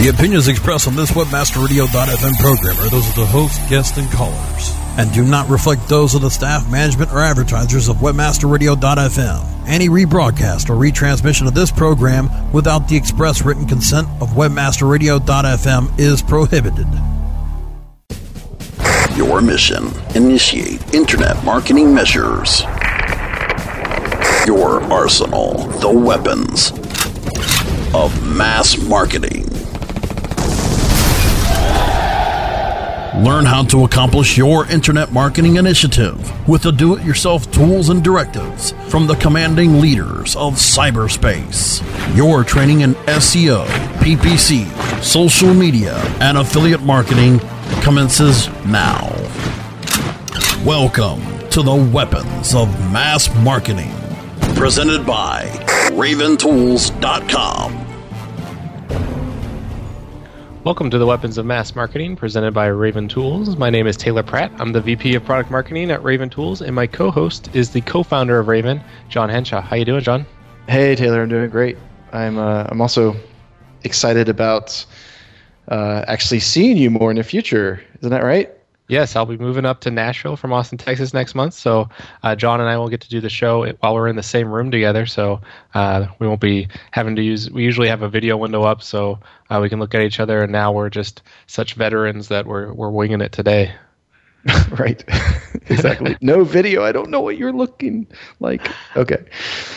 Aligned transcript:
The 0.00 0.08
opinions 0.08 0.48
expressed 0.48 0.88
on 0.88 0.96
this 0.96 1.10
WebmasterRadio.fm 1.10 2.40
program 2.40 2.78
are 2.78 2.88
those 2.88 3.06
of 3.06 3.14
the 3.16 3.26
host, 3.26 3.60
guests, 3.68 3.98
and 3.98 4.10
callers, 4.10 4.72
and 4.96 5.12
do 5.12 5.22
not 5.22 5.46
reflect 5.50 5.86
those 5.90 6.14
of 6.14 6.22
the 6.22 6.30
staff, 6.30 6.70
management, 6.70 7.12
or 7.12 7.18
advertisers 7.18 7.86
of 7.86 7.96
WebmasterRadio.fm. 7.96 9.68
Any 9.68 9.90
rebroadcast 9.90 10.70
or 10.70 10.76
retransmission 10.76 11.46
of 11.46 11.52
this 11.52 11.70
program 11.70 12.30
without 12.50 12.88
the 12.88 12.96
express 12.96 13.42
written 13.42 13.66
consent 13.66 14.08
of 14.22 14.30
WebmasterRadio.fm 14.30 15.98
is 16.00 16.22
prohibited. 16.22 16.86
Your 19.18 19.42
mission 19.42 19.90
initiate 20.14 20.94
internet 20.94 21.44
marketing 21.44 21.94
measures. 21.94 22.62
Your 24.46 24.82
arsenal, 24.90 25.58
the 25.80 25.92
weapons 25.92 26.70
of 27.92 28.34
mass 28.34 28.78
marketing. 28.78 29.59
Learn 33.20 33.44
how 33.44 33.64
to 33.64 33.84
accomplish 33.84 34.38
your 34.38 34.64
internet 34.68 35.12
marketing 35.12 35.56
initiative 35.56 36.48
with 36.48 36.62
the 36.62 36.72
do 36.72 36.96
it 36.96 37.04
yourself 37.04 37.50
tools 37.52 37.90
and 37.90 38.02
directives 38.02 38.72
from 38.88 39.06
the 39.06 39.14
commanding 39.16 39.78
leaders 39.78 40.34
of 40.36 40.54
cyberspace. 40.54 41.82
Your 42.16 42.44
training 42.44 42.80
in 42.80 42.94
SEO, 42.94 43.66
PPC, 43.98 44.64
social 45.02 45.52
media, 45.52 45.98
and 46.22 46.38
affiliate 46.38 46.80
marketing 46.80 47.40
commences 47.82 48.48
now. 48.64 49.10
Welcome 50.64 51.20
to 51.50 51.60
the 51.60 51.90
Weapons 51.92 52.54
of 52.54 52.70
Mass 52.90 53.28
Marketing, 53.42 53.92
presented 54.54 55.04
by 55.04 55.44
RavenTools.com. 55.92 57.89
Welcome 60.62 60.90
to 60.90 60.98
the 60.98 61.06
Weapons 61.06 61.38
of 61.38 61.46
Mass 61.46 61.74
Marketing 61.74 62.16
presented 62.16 62.52
by 62.52 62.66
Raven 62.66 63.08
Tools. 63.08 63.56
My 63.56 63.70
name 63.70 63.86
is 63.86 63.96
Taylor 63.96 64.22
Pratt. 64.22 64.52
I'm 64.58 64.72
the 64.72 64.80
VP 64.82 65.14
of 65.14 65.24
Product 65.24 65.50
Marketing 65.50 65.90
at 65.90 66.04
Raven 66.04 66.28
Tools, 66.28 66.60
and 66.60 66.74
my 66.74 66.86
co-host 66.86 67.48
is 67.54 67.70
the 67.70 67.80
co-founder 67.80 68.38
of 68.38 68.46
Raven, 68.46 68.82
John 69.08 69.30
Henshaw. 69.30 69.62
How 69.62 69.76
you 69.76 69.86
doing, 69.86 70.02
John? 70.02 70.26
Hey, 70.68 70.94
Taylor. 70.96 71.22
I'm 71.22 71.30
doing 71.30 71.48
great. 71.48 71.78
I'm 72.12 72.36
uh, 72.36 72.66
I'm 72.68 72.82
also 72.82 73.16
excited 73.84 74.28
about 74.28 74.84
uh, 75.68 76.04
actually 76.06 76.40
seeing 76.40 76.76
you 76.76 76.90
more 76.90 77.10
in 77.10 77.16
the 77.16 77.24
future. 77.24 77.82
Isn't 78.00 78.10
that 78.10 78.22
right? 78.22 78.50
Yes, 78.90 79.14
I'll 79.14 79.24
be 79.24 79.36
moving 79.36 79.64
up 79.64 79.82
to 79.82 79.90
Nashville 79.92 80.36
from 80.36 80.52
Austin, 80.52 80.76
Texas 80.76 81.14
next 81.14 81.36
month. 81.36 81.54
So 81.54 81.88
uh, 82.24 82.34
John 82.34 82.60
and 82.60 82.68
I 82.68 82.76
will 82.76 82.88
get 82.88 83.02
to 83.02 83.08
do 83.08 83.20
the 83.20 83.30
show 83.30 83.64
while 83.78 83.94
we're 83.94 84.08
in 84.08 84.16
the 84.16 84.22
same 84.24 84.50
room 84.50 84.72
together. 84.72 85.06
So 85.06 85.42
uh, 85.74 86.08
we 86.18 86.26
won't 86.26 86.40
be 86.40 86.66
having 86.90 87.14
to 87.14 87.22
use. 87.22 87.48
We 87.48 87.62
usually 87.62 87.86
have 87.86 88.02
a 88.02 88.08
video 88.08 88.36
window 88.36 88.64
up 88.64 88.82
so 88.82 89.20
uh, 89.48 89.60
we 89.62 89.68
can 89.68 89.78
look 89.78 89.94
at 89.94 90.02
each 90.02 90.18
other. 90.18 90.42
And 90.42 90.50
now 90.50 90.72
we're 90.72 90.90
just 90.90 91.22
such 91.46 91.74
veterans 91.74 92.26
that 92.28 92.46
we're 92.46 92.72
we're 92.72 92.90
winging 92.90 93.20
it 93.20 93.30
today. 93.30 93.72
right. 94.70 95.04
exactly. 95.68 96.16
no 96.20 96.44
video. 96.44 96.82
I 96.84 96.92
don't 96.92 97.10
know 97.10 97.20
what 97.20 97.36
you're 97.36 97.52
looking 97.52 98.06
like. 98.40 98.66
Okay. 98.96 99.24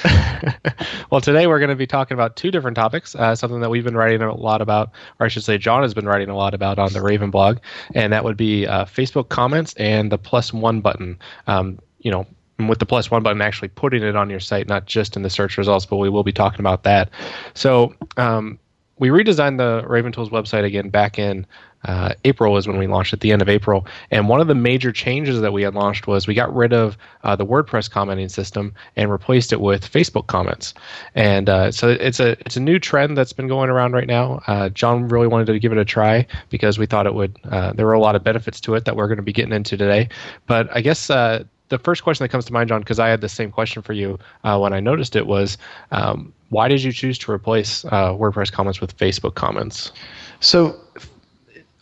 well, 1.11 1.21
today 1.21 1.47
we're 1.47 1.59
going 1.59 1.69
to 1.69 1.75
be 1.75 1.87
talking 1.87 2.15
about 2.15 2.35
two 2.35 2.51
different 2.51 2.75
topics. 2.75 3.15
Uh, 3.15 3.35
something 3.35 3.59
that 3.59 3.69
we've 3.69 3.83
been 3.83 3.97
writing 3.97 4.21
a 4.21 4.33
lot 4.33 4.61
about, 4.61 4.91
or 5.19 5.25
I 5.25 5.29
should 5.29 5.43
say, 5.43 5.57
John 5.57 5.81
has 5.81 5.93
been 5.93 6.05
writing 6.05 6.29
a 6.29 6.35
lot 6.35 6.53
about 6.53 6.79
on 6.79 6.93
the 6.93 7.01
Raven 7.01 7.29
blog, 7.29 7.57
and 7.93 8.13
that 8.13 8.23
would 8.23 8.37
be 8.37 8.65
uh, 8.65 8.85
Facebook 8.85 9.29
comments 9.29 9.73
and 9.75 10.11
the 10.11 10.17
plus 10.17 10.53
one 10.53 10.81
button. 10.81 11.19
Um, 11.47 11.79
you 11.99 12.11
know, 12.11 12.25
with 12.59 12.79
the 12.79 12.85
plus 12.85 13.09
one 13.09 13.23
button 13.23 13.41
actually 13.41 13.69
putting 13.69 14.03
it 14.03 14.15
on 14.15 14.29
your 14.29 14.39
site, 14.39 14.67
not 14.67 14.85
just 14.85 15.15
in 15.15 15.23
the 15.23 15.29
search 15.29 15.57
results, 15.57 15.85
but 15.85 15.97
we 15.97 16.09
will 16.09 16.23
be 16.23 16.31
talking 16.31 16.59
about 16.59 16.83
that. 16.83 17.09
So, 17.53 17.95
um, 18.17 18.59
we 19.03 19.09
redesigned 19.09 19.57
the 19.57 19.85
Raven 19.85 20.13
Tools 20.13 20.29
website 20.29 20.63
again 20.63 20.87
back 20.87 21.19
in 21.19 21.45
uh, 21.83 22.13
April 22.23 22.55
is 22.55 22.69
when 22.69 22.77
we 22.77 22.87
launched 22.87 23.11
at 23.11 23.19
the 23.19 23.33
end 23.33 23.41
of 23.41 23.49
April. 23.49 23.85
And 24.11 24.29
one 24.29 24.39
of 24.39 24.47
the 24.47 24.55
major 24.55 24.93
changes 24.93 25.41
that 25.41 25.51
we 25.51 25.61
had 25.61 25.75
launched 25.75 26.07
was 26.07 26.25
we 26.25 26.33
got 26.33 26.55
rid 26.55 26.71
of 26.71 26.97
uh, 27.25 27.35
the 27.35 27.45
WordPress 27.45 27.91
commenting 27.91 28.29
system 28.29 28.73
and 28.95 29.11
replaced 29.11 29.51
it 29.51 29.59
with 29.59 29.91
Facebook 29.91 30.27
comments. 30.27 30.73
And 31.15 31.49
uh, 31.49 31.73
so 31.73 31.89
it's 31.89 32.21
a 32.21 32.39
it's 32.45 32.55
a 32.55 32.61
new 32.61 32.79
trend 32.79 33.17
that's 33.17 33.33
been 33.33 33.49
going 33.49 33.69
around 33.69 33.91
right 33.91 34.07
now. 34.07 34.41
Uh, 34.47 34.69
John 34.69 35.09
really 35.09 35.27
wanted 35.27 35.47
to 35.47 35.59
give 35.59 35.73
it 35.73 35.77
a 35.77 35.83
try 35.83 36.25
because 36.49 36.79
we 36.79 36.85
thought 36.85 37.05
it 37.05 37.13
would. 37.13 37.37
Uh, 37.43 37.73
there 37.73 37.85
were 37.85 37.91
a 37.91 37.99
lot 37.99 38.15
of 38.15 38.23
benefits 38.23 38.61
to 38.61 38.75
it 38.75 38.85
that 38.85 38.95
we're 38.95 39.07
going 39.07 39.17
to 39.17 39.21
be 39.21 39.33
getting 39.33 39.51
into 39.51 39.75
today. 39.75 40.07
But 40.47 40.73
I 40.73 40.79
guess 40.79 41.09
uh, 41.09 41.43
the 41.69 41.77
first 41.79 42.03
question 42.03 42.23
that 42.23 42.29
comes 42.29 42.45
to 42.45 42.53
mind, 42.53 42.69
John, 42.69 42.81
because 42.81 42.99
I 42.99 43.07
had 43.07 43.21
the 43.21 43.29
same 43.29 43.51
question 43.51 43.81
for 43.81 43.93
you 43.93 44.19
uh, 44.43 44.59
when 44.59 44.73
I 44.73 44.79
noticed 44.79 45.15
it 45.15 45.27
was, 45.27 45.57
um, 45.91 46.33
why 46.49 46.67
did 46.67 46.83
you 46.83 46.91
choose 46.91 47.17
to 47.19 47.31
replace 47.31 47.85
uh, 47.85 48.13
WordPress 48.13 48.51
comments 48.51 48.79
with 48.79 48.95
Facebook 48.97 49.35
comments? 49.35 49.91
So, 50.39 50.79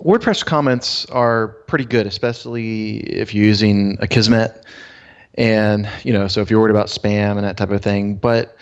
WordPress 0.02 0.46
comments 0.46 1.06
are 1.08 1.50
pretty 1.68 1.86
good, 1.86 2.08
especially 2.08 2.98
if 3.00 3.34
you're 3.34 3.46
using 3.46 3.98
Akismet, 3.98 4.64
and 5.36 5.88
you 6.04 6.12
know, 6.12 6.28
so 6.28 6.42
if 6.42 6.50
you're 6.50 6.60
worried 6.60 6.72
about 6.72 6.88
spam 6.88 7.38
and 7.38 7.44
that 7.44 7.58
type 7.58 7.70
of 7.70 7.82
thing. 7.82 8.16
But 8.16 8.58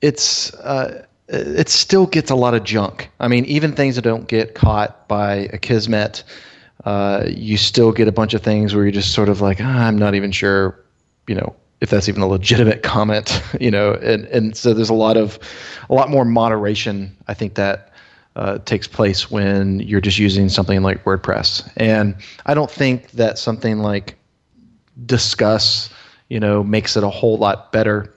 it's 0.00 0.54
uh, 0.54 1.04
it 1.28 1.68
still 1.68 2.06
gets 2.06 2.30
a 2.30 2.34
lot 2.34 2.54
of 2.54 2.64
junk. 2.64 3.10
I 3.20 3.28
mean, 3.28 3.44
even 3.44 3.72
things 3.72 3.96
that 3.96 4.02
don't 4.02 4.26
get 4.26 4.54
caught 4.54 5.06
by 5.06 5.48
Akismet, 5.48 6.22
uh, 6.84 7.24
you 7.28 7.56
still 7.56 7.92
get 7.92 8.08
a 8.08 8.12
bunch 8.12 8.34
of 8.34 8.42
things 8.42 8.74
where 8.74 8.84
you're 8.84 8.92
just 8.92 9.12
sort 9.12 9.28
of 9.28 9.40
like, 9.40 9.58
ah, 9.60 9.86
I'm 9.86 9.98
not 9.98 10.14
even 10.14 10.32
sure, 10.32 10.78
you 11.26 11.34
know, 11.34 11.54
if 11.80 11.90
that's 11.90 12.08
even 12.08 12.22
a 12.22 12.26
legitimate 12.26 12.82
comment, 12.84 13.42
you 13.60 13.70
know, 13.70 13.94
and 13.94 14.24
and 14.26 14.56
so 14.56 14.74
there's 14.74 14.90
a 14.90 14.94
lot 14.94 15.16
of 15.16 15.38
a 15.88 15.94
lot 15.94 16.10
more 16.10 16.24
moderation. 16.24 17.16
I 17.28 17.34
think 17.34 17.54
that 17.54 17.92
uh, 18.36 18.58
takes 18.58 18.86
place 18.86 19.30
when 19.30 19.80
you're 19.80 20.00
just 20.00 20.18
using 20.18 20.48
something 20.48 20.82
like 20.82 21.04
WordPress. 21.04 21.70
And 21.76 22.14
I 22.46 22.54
don't 22.54 22.70
think 22.70 23.10
that 23.12 23.38
something 23.38 23.80
like 23.80 24.16
Disqus, 25.04 25.90
you 26.28 26.40
know, 26.40 26.62
makes 26.62 26.96
it 26.96 27.04
a 27.04 27.10
whole 27.10 27.36
lot 27.38 27.72
better. 27.72 28.14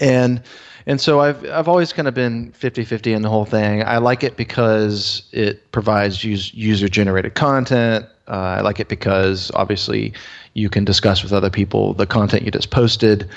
And 0.00 0.42
and 0.86 1.00
so 1.00 1.20
I've 1.20 1.44
I've 1.50 1.68
always 1.68 1.92
kind 1.92 2.08
of 2.08 2.14
been 2.14 2.52
50-50 2.52 3.14
in 3.14 3.22
the 3.22 3.28
whole 3.28 3.44
thing. 3.44 3.82
I 3.82 3.98
like 3.98 4.22
it 4.22 4.36
because 4.36 5.22
it 5.32 5.70
provides 5.72 6.24
use, 6.24 6.52
user 6.54 6.88
generated 6.88 7.34
content. 7.34 8.06
Uh, 8.28 8.56
I 8.58 8.60
like 8.60 8.80
it 8.80 8.88
because 8.88 9.50
obviously 9.54 10.12
you 10.54 10.68
can 10.68 10.84
discuss 10.84 11.22
with 11.22 11.32
other 11.32 11.50
people 11.50 11.94
the 11.94 12.06
content 12.06 12.44
you 12.44 12.50
just 12.50 12.70
posted. 12.70 13.28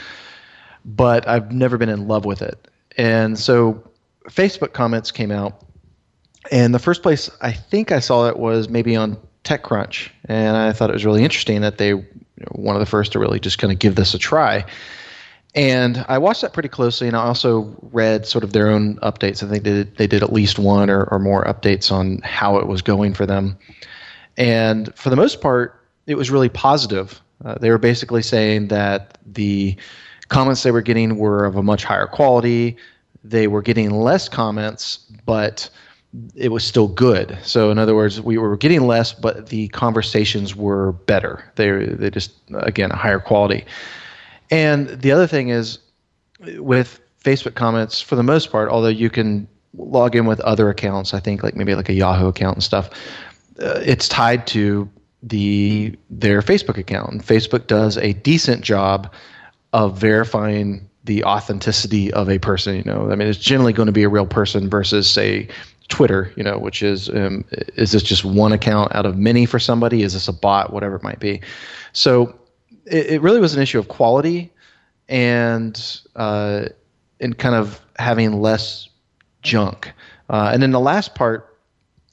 But 0.85 1.27
I've 1.27 1.51
never 1.51 1.77
been 1.77 1.89
in 1.89 2.07
love 2.07 2.25
with 2.25 2.41
it. 2.41 2.67
And 2.97 3.39
so 3.39 3.83
Facebook 4.29 4.73
comments 4.73 5.11
came 5.11 5.31
out 5.31 5.65
and 6.51 6.73
the 6.73 6.79
first 6.79 7.01
place 7.01 7.29
I 7.41 7.51
think 7.51 7.91
I 7.91 7.99
saw 7.99 8.27
it 8.27 8.37
was 8.37 8.69
maybe 8.69 8.95
on 8.95 9.17
TechCrunch, 9.43 10.09
and 10.25 10.57
I 10.57 10.73
thought 10.73 10.89
it 10.89 10.93
was 10.93 11.05
really 11.05 11.23
interesting 11.23 11.61
that 11.61 11.77
they 11.77 11.91
one 12.51 12.75
of 12.75 12.79
the 12.79 12.85
first 12.85 13.13
to 13.13 13.19
really 13.19 13.39
just 13.39 13.57
kind 13.57 13.71
of 13.71 13.79
give 13.79 13.95
this 13.95 14.13
a 14.13 14.17
try. 14.17 14.65
And 15.55 16.03
I 16.09 16.17
watched 16.17 16.41
that 16.41 16.51
pretty 16.51 16.67
closely, 16.67 17.07
and 17.07 17.15
I 17.15 17.21
also 17.21 17.73
read 17.93 18.25
sort 18.25 18.43
of 18.43 18.51
their 18.51 18.67
own 18.67 18.97
updates. 18.97 19.41
I 19.41 19.47
think 19.47 19.63
they 19.63 19.71
did, 19.71 19.97
they 19.97 20.07
did 20.07 20.21
at 20.21 20.33
least 20.33 20.59
one 20.59 20.89
or, 20.89 21.05
or 21.05 21.17
more 21.17 21.45
updates 21.45 21.91
on 21.91 22.19
how 22.23 22.57
it 22.57 22.67
was 22.67 22.81
going 22.81 23.13
for 23.13 23.25
them. 23.25 23.57
And 24.35 24.93
for 24.95 25.09
the 25.09 25.15
most 25.15 25.39
part, 25.39 25.81
it 26.07 26.15
was 26.15 26.29
really 26.29 26.49
positive. 26.49 27.21
Uh, 27.43 27.55
they 27.55 27.69
were 27.69 27.77
basically 27.77 28.21
saying 28.21 28.67
that 28.67 29.17
the 29.25 29.77
comments 30.27 30.63
they 30.63 30.71
were 30.71 30.81
getting 30.81 31.17
were 31.17 31.45
of 31.45 31.55
a 31.55 31.63
much 31.63 31.85
higher 31.85 32.07
quality. 32.07 32.75
They 33.23 33.47
were 33.47 33.61
getting 33.61 33.91
less 33.91 34.27
comments, 34.27 34.99
but 35.25 35.69
it 36.35 36.49
was 36.49 36.65
still 36.65 36.87
good. 36.89 37.37
So 37.43 37.71
in 37.71 37.77
other 37.77 37.95
words, 37.95 38.21
we 38.21 38.37
were 38.37 38.57
getting 38.57 38.87
less, 38.87 39.13
but 39.13 39.47
the 39.47 39.69
conversations 39.69 40.55
were 40.55 40.93
better. 40.93 41.43
They 41.55 41.85
they 41.85 42.09
just 42.09 42.31
again 42.53 42.91
a 42.91 42.95
higher 42.95 43.19
quality. 43.19 43.65
And 44.51 44.89
the 44.89 45.11
other 45.11 45.27
thing 45.27 45.49
is 45.49 45.79
with 46.57 46.99
Facebook 47.23 47.55
comments, 47.55 48.01
for 48.01 48.15
the 48.15 48.23
most 48.23 48.51
part, 48.51 48.69
although 48.69 48.87
you 48.87 49.09
can 49.09 49.47
log 49.77 50.15
in 50.15 50.25
with 50.25 50.39
other 50.41 50.69
accounts, 50.69 51.13
I 51.13 51.19
think 51.19 51.43
like 51.43 51.55
maybe 51.55 51.75
like 51.75 51.89
a 51.89 51.93
Yahoo 51.93 52.27
account 52.27 52.57
and 52.57 52.63
stuff, 52.63 52.89
uh, 53.59 53.81
it's 53.83 54.07
tied 54.07 54.47
to 54.47 54.89
the 55.23 55.97
their 56.09 56.41
Facebook 56.41 56.77
account. 56.77 57.11
And 57.11 57.23
Facebook 57.23 57.67
does 57.67 57.97
a 57.97 58.13
decent 58.13 58.63
job 58.63 59.11
of 59.73 59.97
verifying 59.97 60.87
the 61.03 61.23
authenticity 61.23 62.11
of 62.13 62.29
a 62.29 62.39
person. 62.39 62.75
You 62.75 62.83
know, 62.83 63.11
I 63.11 63.15
mean, 63.15 63.27
it's 63.27 63.39
generally 63.39 63.73
going 63.73 63.87
to 63.87 63.91
be 63.91 64.03
a 64.03 64.09
real 64.09 64.25
person 64.25 64.69
versus 64.69 65.09
say 65.09 65.47
Twitter, 65.87 66.31
you 66.35 66.43
know, 66.43 66.57
which 66.57 66.81
is 66.83 67.09
um, 67.09 67.43
is 67.75 67.91
this 67.91 68.03
just 68.03 68.23
one 68.23 68.51
account 68.51 68.93
out 68.95 69.05
of 69.05 69.17
many 69.17 69.45
for 69.45 69.59
somebody? 69.59 70.03
Is 70.03 70.13
this 70.13 70.27
a 70.27 70.33
bot? 70.33 70.73
Whatever 70.73 70.95
it 70.95 71.03
might 71.03 71.19
be. 71.19 71.41
So 71.93 72.37
it, 72.85 73.07
it 73.07 73.21
really 73.21 73.39
was 73.39 73.55
an 73.55 73.61
issue 73.61 73.79
of 73.79 73.87
quality 73.87 74.51
and 75.09 76.01
uh, 76.15 76.65
and 77.19 77.37
kind 77.37 77.55
of 77.55 77.79
having 77.97 78.41
less 78.41 78.89
junk. 79.41 79.93
Uh, 80.29 80.49
and 80.53 80.61
then 80.61 80.71
the 80.71 80.79
last 80.79 81.15
part, 81.15 81.57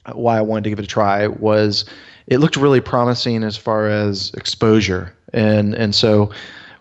uh, 0.05 0.13
why 0.13 0.37
I 0.37 0.41
wanted 0.41 0.63
to 0.65 0.69
give 0.69 0.79
it 0.79 0.85
a 0.85 0.87
try 0.87 1.27
was 1.27 1.85
it 2.27 2.37
looked 2.39 2.55
really 2.57 2.81
promising 2.81 3.43
as 3.43 3.57
far 3.57 3.87
as 3.87 4.31
exposure. 4.35 5.15
And 5.33 5.73
and 5.75 5.95
so 5.95 6.31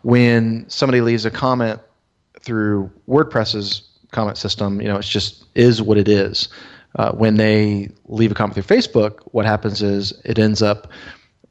when 0.02 0.64
somebody 0.68 1.00
leaves 1.00 1.24
a 1.24 1.30
comment 1.30 1.80
through 2.40 2.90
WordPress's 3.08 3.82
comment 4.10 4.36
system, 4.36 4.80
you 4.80 4.88
know, 4.88 4.96
it's 4.96 5.08
just 5.08 5.44
is 5.54 5.80
what 5.80 5.96
it 5.96 6.08
is. 6.08 6.48
uh, 6.96 7.12
when 7.12 7.36
they 7.36 7.90
leave 8.06 8.30
a 8.30 8.34
comment 8.34 8.54
through 8.54 8.76
Facebook, 8.76 9.20
what 9.32 9.46
happens 9.46 9.82
is 9.82 10.12
it 10.24 10.38
ends 10.38 10.62
up 10.62 10.90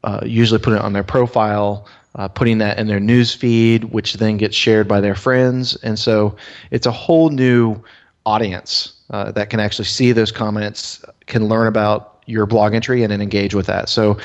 uh, 0.03 0.21
usually 0.23 0.59
putting 0.59 0.79
it 0.79 0.83
on 0.83 0.93
their 0.93 1.03
profile, 1.03 1.87
uh, 2.15 2.27
putting 2.27 2.57
that 2.59 2.77
in 2.77 2.87
their 2.87 2.99
news 2.99 3.33
feed, 3.33 3.85
which 3.85 4.15
then 4.15 4.37
gets 4.37 4.55
shared 4.55 4.87
by 4.87 5.01
their 5.01 5.15
friends, 5.15 5.75
and 5.77 5.97
so 5.97 6.35
it's 6.71 6.85
a 6.85 6.91
whole 6.91 7.29
new 7.29 7.81
audience 8.25 8.93
uh, 9.09 9.31
that 9.31 9.49
can 9.49 9.59
actually 9.59 9.85
see 9.85 10.11
those 10.11 10.31
comments, 10.31 11.03
can 11.27 11.47
learn 11.47 11.67
about 11.67 12.23
your 12.25 12.45
blog 12.45 12.73
entry, 12.73 13.03
and 13.03 13.11
then 13.11 13.21
engage 13.21 13.53
with 13.53 13.65
that. 13.67 13.89
So, 13.89 14.17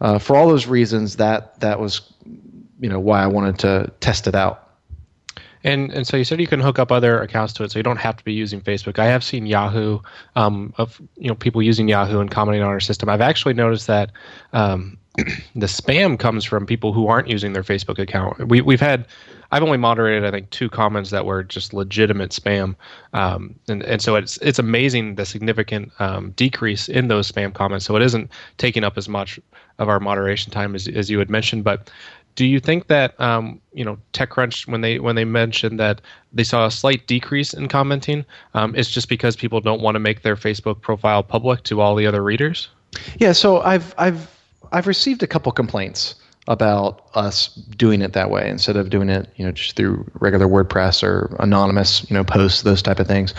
uh, 0.00 0.18
for 0.18 0.36
all 0.36 0.48
those 0.48 0.66
reasons, 0.66 1.16
that 1.16 1.58
that 1.60 1.78
was, 1.78 2.00
you 2.80 2.88
know, 2.88 3.00
why 3.00 3.22
I 3.22 3.26
wanted 3.26 3.58
to 3.60 3.92
test 4.00 4.26
it 4.26 4.34
out. 4.34 4.70
And 5.62 5.92
and 5.92 6.06
so 6.06 6.16
you 6.16 6.24
said 6.24 6.40
you 6.40 6.46
can 6.46 6.60
hook 6.60 6.78
up 6.78 6.90
other 6.90 7.20
accounts 7.20 7.52
to 7.54 7.64
it, 7.64 7.70
so 7.70 7.78
you 7.78 7.82
don't 7.82 7.98
have 7.98 8.16
to 8.16 8.24
be 8.24 8.32
using 8.32 8.60
Facebook. 8.62 8.98
I 8.98 9.06
have 9.06 9.22
seen 9.22 9.46
Yahoo 9.46 10.00
um, 10.36 10.72
of 10.78 11.00
you 11.16 11.28
know 11.28 11.34
people 11.34 11.60
using 11.60 11.86
Yahoo 11.86 12.20
and 12.20 12.30
commenting 12.30 12.62
on 12.62 12.68
our 12.68 12.80
system. 12.80 13.10
I've 13.10 13.20
actually 13.20 13.54
noticed 13.54 13.86
that 13.86 14.10
um, 14.54 14.96
the 15.16 15.66
spam 15.66 16.18
comes 16.18 16.44
from 16.44 16.66
people 16.66 16.92
who 16.92 17.08
aren't 17.08 17.28
using 17.28 17.52
their 17.52 17.62
Facebook 17.62 17.98
account. 17.98 18.48
We 18.48 18.60
we've 18.60 18.80
had 18.80 19.06
I've 19.50 19.62
only 19.62 19.78
moderated 19.78 20.24
I 20.24 20.30
think 20.30 20.50
two 20.50 20.68
comments 20.68 21.10
that 21.10 21.26
were 21.26 21.42
just 21.42 21.74
legitimate 21.74 22.30
spam, 22.30 22.76
um, 23.12 23.54
and 23.68 23.82
and 23.82 24.00
so 24.00 24.14
it's 24.14 24.36
it's 24.38 24.58
amazing 24.58 25.16
the 25.16 25.26
significant 25.26 25.90
um, 25.98 26.30
decrease 26.32 26.88
in 26.88 27.08
those 27.08 27.30
spam 27.30 27.52
comments. 27.52 27.84
So 27.86 27.96
it 27.96 28.02
isn't 28.02 28.30
taking 28.58 28.84
up 28.84 28.96
as 28.96 29.08
much 29.08 29.40
of 29.78 29.88
our 29.88 29.98
moderation 29.98 30.52
time 30.52 30.74
as 30.74 30.86
as 30.86 31.10
you 31.10 31.18
had 31.18 31.28
mentioned, 31.30 31.64
but 31.64 31.90
do 32.36 32.46
you 32.46 32.60
think 32.60 32.86
that 32.86 33.18
um, 33.20 33.60
you 33.72 33.84
know 33.84 33.98
TechCrunch 34.12 34.68
when 34.68 34.80
they 34.80 35.00
when 35.00 35.16
they 35.16 35.24
mentioned 35.24 35.80
that 35.80 36.00
they 36.32 36.44
saw 36.44 36.66
a 36.66 36.70
slight 36.70 37.06
decrease 37.08 37.52
in 37.52 37.66
commenting, 37.66 38.24
um, 38.54 38.74
it's 38.76 38.90
just 38.90 39.08
because 39.08 39.34
people 39.34 39.60
don't 39.60 39.80
want 39.80 39.96
to 39.96 39.98
make 39.98 40.22
their 40.22 40.36
Facebook 40.36 40.80
profile 40.80 41.24
public 41.24 41.64
to 41.64 41.80
all 41.80 41.96
the 41.96 42.06
other 42.06 42.22
readers? 42.22 42.68
Yeah, 43.18 43.32
so 43.32 43.60
I've 43.60 43.92
I've 43.98 44.39
I've 44.72 44.86
received 44.86 45.22
a 45.22 45.26
couple 45.26 45.50
complaints 45.52 46.14
about 46.48 47.06
us 47.14 47.48
doing 47.48 48.02
it 48.02 48.12
that 48.14 48.30
way 48.30 48.48
instead 48.48 48.76
of 48.76 48.90
doing 48.90 49.08
it 49.08 49.28
you 49.36 49.44
know 49.44 49.52
just 49.52 49.76
through 49.76 50.10
regular 50.20 50.46
WordPress 50.46 51.02
or 51.02 51.36
anonymous 51.38 52.08
you 52.10 52.14
know 52.14 52.24
posts 52.24 52.62
those 52.62 52.82
type 52.82 52.98
of 52.98 53.06
things, 53.06 53.34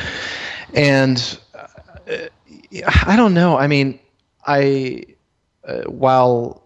and 0.73 1.37
uh, 1.55 2.17
I 3.05 3.15
don't 3.15 3.33
know. 3.33 3.57
I 3.57 3.67
mean, 3.67 3.99
I 4.45 5.03
uh, 5.65 5.83
while 5.83 6.63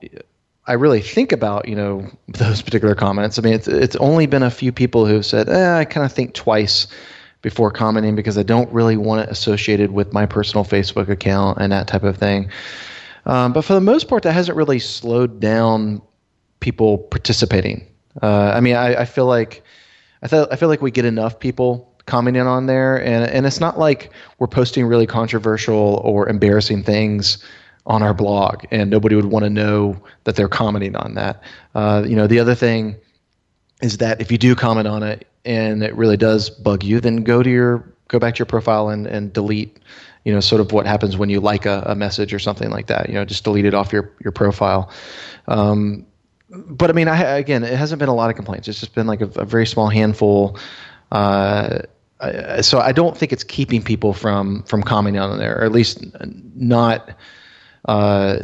I 0.68 0.74
really 0.74 1.02
think 1.02 1.31
about 1.31 1.68
you 1.68 1.75
know 1.75 2.07
those 2.28 2.62
particular 2.62 2.96
comments. 2.96 3.38
I 3.38 3.42
mean, 3.42 3.54
it's 3.54 3.68
it's 3.68 3.96
only 3.98 4.25
been 4.25 4.44
a 4.44 4.52
few 4.52 4.72
people 4.72 5.06
who 5.06 5.16
have 5.16 5.25
said, 5.25 5.50
eh, 5.50 5.78
I 5.78 5.86
kind 5.86 6.06
of 6.06 6.12
think 6.12 6.34
twice 6.34 6.88
before 7.42 7.69
commenting 7.69 8.16
because 8.16 8.38
I 8.38 8.44
don't 8.44 8.72
really 8.74 8.98
want 8.98 9.22
it 9.22 9.30
associated 9.30 9.92
with 9.92 10.13
my 10.13 10.25
personal 10.25 10.66
Facebook 10.66 11.10
account 11.10 11.60
and 11.62 11.72
that 11.72 11.88
type 11.88 12.04
of 12.04 12.18
thing. 12.18 12.50
Um, 13.25 13.54
but 13.54 13.63
for 13.63 13.74
the 13.74 13.81
most 13.81 14.07
part, 14.07 14.24
that 14.24 14.33
hasn't 14.33 14.57
really 14.57 14.80
slowed 14.80 15.39
down 15.39 16.01
people 16.60 16.98
participating. 16.98 17.88
Uh, 18.22 18.51
I 18.56 18.60
mean, 18.60 18.75
I, 18.75 19.01
I 19.01 19.06
feel 19.06 19.25
like 19.25 19.63
I 20.22 20.48
I 20.51 20.56
feel 20.56 20.69
like 20.69 20.81
we 20.81 20.92
get 20.92 21.06
enough 21.06 21.39
people 21.39 21.94
commenting 22.06 22.48
on 22.48 22.68
there, 22.68 22.98
and 23.04 23.30
and 23.30 23.45
it's 23.45 23.60
not 23.60 23.80
like 23.80 24.12
we're 24.39 24.48
posting 24.48 24.86
really 24.86 25.07
controversial 25.07 26.01
or 26.04 26.30
embarrassing 26.30 26.83
things 26.83 27.44
on 27.86 28.01
our 28.01 28.13
blog, 28.13 28.66
and 28.72 28.89
nobody 28.89 29.16
would 29.16 29.25
want 29.25 29.44
to 29.44 29.50
know 29.50 30.01
that 30.24 30.36
they're 30.36 30.50
commenting 30.50 30.95
on 30.95 31.16
that. 31.16 31.42
Uh, 31.75 32.04
you 32.07 32.16
know, 32.16 32.28
the 32.28 32.39
other 32.39 32.56
thing 32.56 32.95
is 33.81 33.98
that 33.98 34.21
if 34.21 34.31
you 34.31 34.38
do 34.38 34.56
comment 34.56 34.88
on 34.88 35.04
it 35.04 35.28
and 35.44 35.83
it 35.83 35.95
really 35.95 36.18
does 36.18 36.50
bug 36.50 36.83
you, 36.83 37.00
then 37.00 37.18
go 37.18 37.44
to 37.44 37.50
your 37.50 37.94
go 38.07 38.19
back 38.19 38.36
to 38.36 38.39
your 38.39 38.45
profile 38.45 38.89
and, 38.89 39.07
and 39.07 39.33
delete. 39.33 39.80
You 40.25 40.33
know, 40.33 40.39
sort 40.42 40.60
of 40.60 40.72
what 40.72 40.86
happens 40.86 41.18
when 41.18 41.30
you 41.30 41.39
like 41.39 41.66
a, 41.66 41.83
a 41.86 41.95
message 41.95 42.33
or 42.33 42.39
something 42.39 42.69
like 42.69 42.88
that. 42.88 43.07
You 43.07 43.16
know, 43.16 43.25
just 43.25 43.44
delete 43.44 43.66
it 43.66 43.74
off 43.74 43.94
your 43.94 44.12
your 44.24 44.31
profile. 44.31 44.92
Um, 45.48 46.06
but 46.50 46.89
I 46.89 46.94
mean, 46.94 47.07
I, 47.07 47.38
again, 47.38 47.63
it 47.63 47.77
hasn't 47.77 48.00
been 48.00 48.10
a 48.10 48.13
lot 48.13 48.30
of 48.30 48.36
complaints. 48.36 48.68
It's 48.68 48.80
just 48.80 48.94
been 48.95 49.07
like 49.07 49.22
a, 49.22 49.30
a 49.39 49.45
very 49.45 49.66
small 49.66 49.88
handful. 49.88 50.60
Uh, 51.12 51.80
so 52.62 52.80
I 52.80 52.92
don't 52.92 53.18
think 53.18 53.31
it's 53.33 53.44
keeping 53.44 53.81
people 53.81 54.13
from 54.13 54.63
from 54.63 54.83
commenting 54.83 55.22
on 55.22 55.38
there, 55.38 55.60
or 55.60 55.63
at 55.63 55.72
least 55.72 56.04
not 56.56 57.18
uh, 57.86 58.39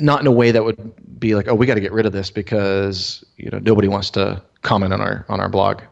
not 0.00 0.20
in 0.20 0.26
a 0.26 0.32
way 0.32 0.50
that 0.50 0.64
would 0.64 1.18
be 1.18 1.34
like, 1.34 1.48
oh, 1.48 1.54
we 1.54 1.66
got 1.66 1.74
to 1.74 1.80
get 1.80 1.92
rid 1.92 2.06
of 2.06 2.12
this 2.12 2.30
because 2.30 3.24
you 3.36 3.50
know 3.50 3.58
nobody 3.58 3.88
wants 3.88 4.10
to 4.10 4.42
comment 4.62 4.92
on 4.92 5.00
our 5.00 5.24
on 5.28 5.40
our 5.40 5.48
blog. 5.48 5.82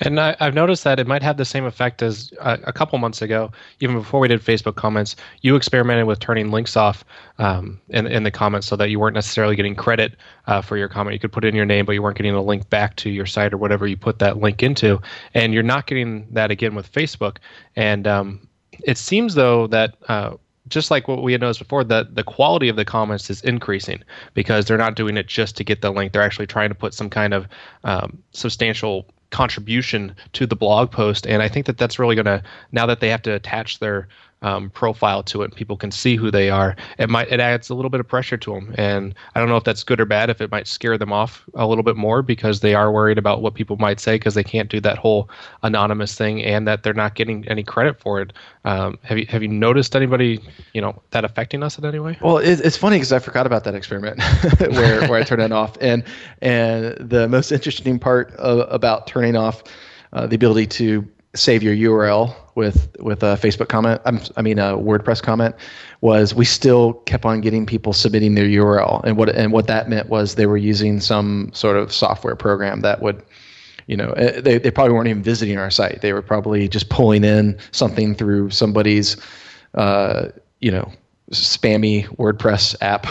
And 0.00 0.18
I, 0.18 0.36
have 0.40 0.54
noticed 0.54 0.84
that 0.84 0.98
it 0.98 1.06
might 1.06 1.22
have 1.22 1.36
the 1.36 1.44
same 1.44 1.64
effect 1.64 2.02
as 2.02 2.32
uh, 2.40 2.56
a 2.64 2.72
couple 2.72 2.98
months 2.98 3.20
ago, 3.20 3.52
even 3.80 3.96
before 3.96 4.20
we 4.20 4.28
did 4.28 4.40
Facebook 4.40 4.76
comments. 4.76 5.14
You 5.42 5.56
experimented 5.56 6.06
with 6.06 6.20
turning 6.20 6.50
links 6.50 6.76
off 6.76 7.04
um, 7.38 7.80
in, 7.88 8.06
in 8.06 8.22
the 8.22 8.30
comments 8.30 8.66
so 8.66 8.76
that 8.76 8.90
you 8.90 8.98
weren't 8.98 9.14
necessarily 9.14 9.56
getting 9.56 9.74
credit 9.74 10.16
uh, 10.46 10.62
for 10.62 10.76
your 10.76 10.88
comment. 10.88 11.14
You 11.14 11.20
could 11.20 11.32
put 11.32 11.44
in 11.44 11.54
your 11.54 11.66
name, 11.66 11.84
but 11.84 11.92
you 11.92 12.02
weren't 12.02 12.16
getting 12.16 12.34
a 12.34 12.42
link 12.42 12.68
back 12.70 12.96
to 12.96 13.10
your 13.10 13.26
site 13.26 13.52
or 13.52 13.58
whatever 13.58 13.86
you 13.86 13.96
put 13.96 14.18
that 14.20 14.38
link 14.38 14.62
into. 14.62 15.00
And 15.34 15.52
you're 15.52 15.62
not 15.62 15.86
getting 15.86 16.26
that 16.32 16.50
again 16.50 16.74
with 16.74 16.90
Facebook. 16.90 17.36
And 17.76 18.06
um, 18.06 18.48
it 18.84 18.98
seems 18.98 19.34
though 19.34 19.66
that 19.68 19.96
uh, 20.08 20.36
just 20.68 20.90
like 20.90 21.08
what 21.08 21.22
we 21.22 21.32
had 21.32 21.40
noticed 21.40 21.60
before, 21.60 21.84
that 21.84 22.14
the 22.14 22.22
quality 22.22 22.68
of 22.68 22.76
the 22.76 22.84
comments 22.84 23.30
is 23.30 23.42
increasing 23.42 24.02
because 24.34 24.66
they're 24.66 24.78
not 24.78 24.96
doing 24.96 25.16
it 25.16 25.26
just 25.26 25.56
to 25.56 25.64
get 25.64 25.82
the 25.82 25.90
link. 25.90 26.12
They're 26.12 26.22
actually 26.22 26.46
trying 26.46 26.68
to 26.68 26.74
put 26.74 26.94
some 26.94 27.10
kind 27.10 27.34
of 27.34 27.46
um, 27.84 28.22
substantial 28.32 29.06
contribution 29.30 30.14
to 30.32 30.46
the 30.46 30.56
blog 30.56 30.90
post. 30.90 31.26
And 31.26 31.42
I 31.42 31.48
think 31.48 31.66
that 31.66 31.78
that's 31.78 31.98
really 31.98 32.14
going 32.14 32.26
to, 32.26 32.42
now 32.72 32.86
that 32.86 33.00
they 33.00 33.10
have 33.10 33.22
to 33.22 33.34
attach 33.34 33.78
their 33.78 34.08
um, 34.42 34.70
profile 34.70 35.22
to 35.22 35.42
it 35.42 35.54
people 35.54 35.76
can 35.76 35.90
see 35.90 36.16
who 36.16 36.30
they 36.30 36.50
are 36.50 36.76
it 36.98 37.08
might 37.08 37.30
it 37.30 37.40
adds 37.40 37.70
a 37.70 37.74
little 37.74 37.90
bit 37.90 38.00
of 38.00 38.06
pressure 38.06 38.36
to 38.36 38.54
them 38.54 38.74
and 38.78 39.14
i 39.34 39.40
don't 39.40 39.48
know 39.48 39.56
if 39.56 39.64
that's 39.64 39.82
good 39.82 40.00
or 40.00 40.04
bad 40.04 40.30
if 40.30 40.40
it 40.40 40.50
might 40.50 40.66
scare 40.66 40.96
them 40.96 41.12
off 41.12 41.44
a 41.54 41.66
little 41.66 41.84
bit 41.84 41.96
more 41.96 42.22
because 42.22 42.60
they 42.60 42.74
are 42.74 42.92
worried 42.92 43.18
about 43.18 43.42
what 43.42 43.54
people 43.54 43.76
might 43.76 44.00
say 44.00 44.14
because 44.14 44.34
they 44.34 44.44
can't 44.44 44.70
do 44.70 44.80
that 44.80 44.98
whole 44.98 45.28
anonymous 45.62 46.14
thing 46.14 46.42
and 46.42 46.66
that 46.66 46.82
they're 46.82 46.94
not 46.94 47.14
getting 47.14 47.46
any 47.48 47.62
credit 47.62 47.98
for 47.98 48.20
it. 48.20 48.32
Um, 48.64 48.98
have 49.02 49.18
you 49.18 49.26
have 49.26 49.42
you 49.42 49.48
noticed 49.48 49.96
anybody 49.96 50.40
you 50.72 50.80
know 50.80 51.00
that 51.10 51.24
affecting 51.24 51.62
us 51.62 51.78
in 51.78 51.84
any 51.84 51.98
way? 51.98 52.18
Well 52.20 52.38
it, 52.38 52.60
it's 52.60 52.76
funny 52.76 52.96
because 52.96 53.12
i 53.12 53.18
forgot 53.18 53.46
about 53.46 53.64
that 53.64 53.74
experiment 53.74 54.22
where, 54.58 55.08
where 55.08 55.20
i 55.20 55.22
turned 55.22 55.42
it 55.42 55.52
off. 55.52 55.76
And 55.80 56.04
and 56.40 56.96
the 56.98 57.28
most 57.28 57.52
interesting 57.52 57.98
part 57.98 58.32
of, 58.34 58.72
about 58.72 59.06
turning 59.06 59.36
off 59.36 59.62
uh, 60.12 60.26
the 60.26 60.36
ability 60.36 60.66
to 60.66 61.06
save 61.34 61.62
your 61.62 61.74
url 61.74 62.34
with 62.54 62.94
with 62.98 63.22
a 63.22 63.36
Facebook 63.36 63.68
comment. 63.68 64.00
I'm, 64.04 64.20
I 64.36 64.42
mean 64.42 64.58
a 64.58 64.76
WordPress 64.76 65.22
comment 65.22 65.54
was 66.00 66.34
we 66.34 66.44
still 66.44 66.94
kept 67.06 67.24
on 67.24 67.40
getting 67.40 67.66
people 67.66 67.92
submitting 67.92 68.34
their 68.34 68.46
URL, 68.46 69.02
and 69.04 69.16
what 69.16 69.28
and 69.30 69.52
what 69.52 69.66
that 69.68 69.88
meant 69.88 70.08
was 70.08 70.34
they 70.34 70.46
were 70.46 70.56
using 70.56 71.00
some 71.00 71.50
sort 71.54 71.76
of 71.76 71.92
software 71.92 72.36
program 72.36 72.80
that 72.80 73.00
would. 73.00 73.22
You 73.86 73.96
know, 73.96 74.10
eh, 74.18 74.42
they, 74.42 74.58
they 74.58 74.70
probably 74.70 74.92
weren't 74.92 75.08
even 75.08 75.22
visiting 75.22 75.56
our 75.56 75.70
site. 75.70 76.02
They 76.02 76.12
were 76.12 76.20
probably 76.20 76.68
just 76.68 76.90
pulling 76.90 77.24
in 77.24 77.56
something 77.70 78.14
through 78.14 78.50
somebody's, 78.50 79.16
uh, 79.76 80.28
you 80.60 80.70
know, 80.70 80.92
spammy 81.30 82.06
WordPress 82.16 82.74
app, 82.80 83.06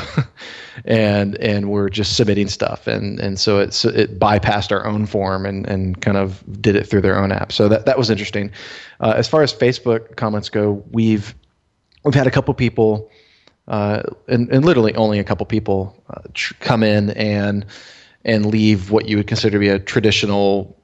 and 0.85 1.35
and 1.35 1.69
we're 1.69 1.89
just 1.89 2.15
submitting 2.15 2.47
stuff, 2.47 2.87
and 2.87 3.19
and 3.19 3.39
so 3.39 3.59
it 3.59 3.73
so 3.73 3.89
it 3.89 4.19
bypassed 4.19 4.71
our 4.71 4.85
own 4.85 5.05
form 5.05 5.45
and 5.45 5.67
and 5.67 6.01
kind 6.01 6.17
of 6.17 6.43
did 6.61 6.75
it 6.75 6.87
through 6.87 7.01
their 7.01 7.17
own 7.17 7.31
app. 7.31 7.51
So 7.51 7.67
that 7.69 7.85
that 7.85 7.97
was 7.97 8.09
interesting. 8.09 8.51
Uh, 8.99 9.13
as 9.15 9.27
far 9.27 9.43
as 9.43 9.53
Facebook 9.53 10.15
comments 10.15 10.49
go, 10.49 10.83
we've 10.91 11.35
we've 12.03 12.15
had 12.15 12.27
a 12.27 12.31
couple 12.31 12.53
people, 12.53 13.09
uh, 13.67 14.03
and 14.27 14.49
and 14.49 14.65
literally 14.65 14.95
only 14.95 15.19
a 15.19 15.23
couple 15.23 15.45
people 15.45 15.95
uh, 16.09 16.21
tr- 16.33 16.53
come 16.59 16.83
in 16.83 17.11
and 17.11 17.65
and 18.25 18.45
leave 18.45 18.91
what 18.91 19.07
you 19.07 19.17
would 19.17 19.27
consider 19.27 19.53
to 19.53 19.59
be 19.59 19.69
a 19.69 19.79
traditional 19.79 20.76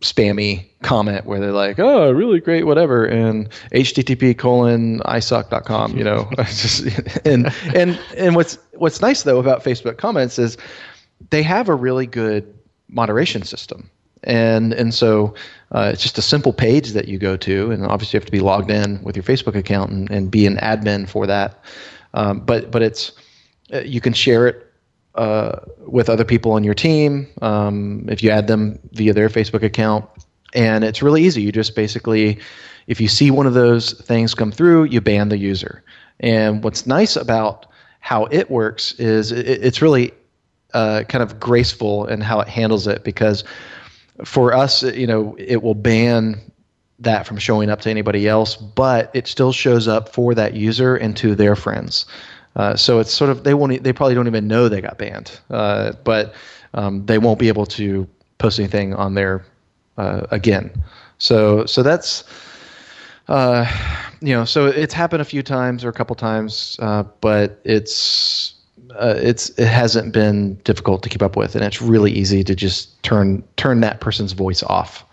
spammy 0.00 0.66
comment 0.82 1.24
where 1.24 1.40
they're 1.40 1.52
like, 1.52 1.78
"Oh, 1.78 2.10
really 2.10 2.40
great, 2.40 2.64
whatever," 2.64 3.06
and 3.06 3.48
HTTP 3.72 4.36
colon 4.36 5.00
iSuck.com, 5.00 5.96
you 5.96 6.04
know, 6.04 6.28
and 7.24 7.52
and 7.74 7.98
and 8.16 8.36
what's 8.36 8.58
what's 8.74 9.00
nice 9.00 9.22
though 9.22 9.38
about 9.38 9.64
Facebook 9.64 9.96
comments 9.96 10.38
is 10.38 10.56
they 11.30 11.42
have 11.42 11.68
a 11.68 11.74
really 11.74 12.06
good 12.06 12.52
moderation 12.88 13.42
system, 13.42 13.88
and 14.24 14.74
and 14.74 14.92
so 14.92 15.34
uh, 15.72 15.90
it's 15.92 16.02
just 16.02 16.18
a 16.18 16.22
simple 16.22 16.52
page 16.52 16.90
that 16.90 17.08
you 17.08 17.18
go 17.18 17.36
to, 17.38 17.70
and 17.70 17.86
obviously 17.86 18.16
you 18.16 18.20
have 18.20 18.26
to 18.26 18.32
be 18.32 18.40
logged 18.40 18.70
in 18.70 19.02
with 19.02 19.16
your 19.16 19.22
Facebook 19.22 19.54
account 19.54 19.90
and, 19.90 20.10
and 20.10 20.30
be 20.30 20.46
an 20.46 20.56
admin 20.58 21.08
for 21.08 21.26
that, 21.26 21.58
um, 22.12 22.40
but 22.40 22.70
but 22.70 22.82
it's 22.82 23.12
uh, 23.72 23.80
you 23.80 24.00
can 24.00 24.12
share 24.12 24.46
it 24.46 24.65
uh, 25.16 25.60
with 25.78 26.08
other 26.08 26.24
people 26.24 26.52
on 26.52 26.64
your 26.64 26.74
team 26.74 27.26
um, 27.42 28.06
if 28.08 28.22
you 28.22 28.30
add 28.30 28.46
them 28.46 28.78
via 28.92 29.12
their 29.12 29.28
Facebook 29.28 29.62
account. 29.62 30.04
And 30.54 30.84
it's 30.84 31.02
really 31.02 31.24
easy. 31.24 31.42
You 31.42 31.52
just 31.52 31.74
basically, 31.74 32.38
if 32.86 33.00
you 33.00 33.08
see 33.08 33.30
one 33.30 33.46
of 33.46 33.54
those 33.54 33.92
things 33.92 34.34
come 34.34 34.52
through, 34.52 34.84
you 34.84 35.00
ban 35.00 35.28
the 35.28 35.38
user. 35.38 35.82
And 36.20 36.62
what's 36.62 36.86
nice 36.86 37.16
about 37.16 37.66
how 38.00 38.26
it 38.26 38.50
works 38.50 38.92
is 38.92 39.32
it, 39.32 39.46
it's 39.46 39.82
really 39.82 40.12
uh, 40.72 41.04
kind 41.08 41.22
of 41.22 41.40
graceful 41.40 42.06
in 42.06 42.20
how 42.20 42.40
it 42.40 42.48
handles 42.48 42.86
it 42.86 43.04
because 43.04 43.44
for 44.24 44.54
us, 44.54 44.82
you 44.82 45.06
know, 45.06 45.34
it 45.38 45.62
will 45.62 45.74
ban 45.74 46.40
that 46.98 47.26
from 47.26 47.36
showing 47.36 47.68
up 47.68 47.80
to 47.82 47.90
anybody 47.90 48.26
else, 48.26 48.56
but 48.56 49.10
it 49.14 49.26
still 49.26 49.52
shows 49.52 49.86
up 49.86 50.08
for 50.08 50.34
that 50.34 50.54
user 50.54 50.96
and 50.96 51.16
to 51.16 51.34
their 51.34 51.54
friends. 51.54 52.06
Uh, 52.56 52.74
so 52.74 52.98
it's 52.98 53.12
sort 53.12 53.30
of 53.30 53.44
they 53.44 53.54
won't 53.54 53.82
they 53.82 53.92
probably 53.92 54.14
don't 54.14 54.26
even 54.26 54.48
know 54.48 54.68
they 54.68 54.80
got 54.80 54.96
banned, 54.98 55.38
uh, 55.50 55.92
but 56.04 56.34
um, 56.74 57.04
they 57.04 57.18
won't 57.18 57.38
be 57.38 57.48
able 57.48 57.66
to 57.66 58.08
post 58.38 58.58
anything 58.58 58.94
on 58.94 59.14
there 59.14 59.44
uh, 59.98 60.26
again. 60.30 60.70
So 61.18 61.66
so 61.66 61.82
that's 61.82 62.24
uh, 63.28 63.66
you 64.22 64.34
know 64.34 64.46
so 64.46 64.66
it's 64.66 64.94
happened 64.94 65.20
a 65.20 65.26
few 65.26 65.42
times 65.42 65.84
or 65.84 65.90
a 65.90 65.92
couple 65.92 66.16
times, 66.16 66.76
uh, 66.80 67.02
but 67.20 67.60
it's 67.64 68.54
it's 68.98 69.50
it 69.50 69.68
hasn't 69.68 70.14
been 70.14 70.54
difficult 70.64 71.02
to 71.02 71.10
keep 71.10 71.22
up 71.22 71.36
with, 71.36 71.54
and 71.54 71.62
it's 71.62 71.82
really 71.82 72.10
easy 72.10 72.42
to 72.42 72.54
just 72.54 73.02
turn 73.02 73.44
turn 73.56 73.80
that 73.80 74.00
person's 74.00 74.32
voice 74.32 74.62
off. 74.62 75.04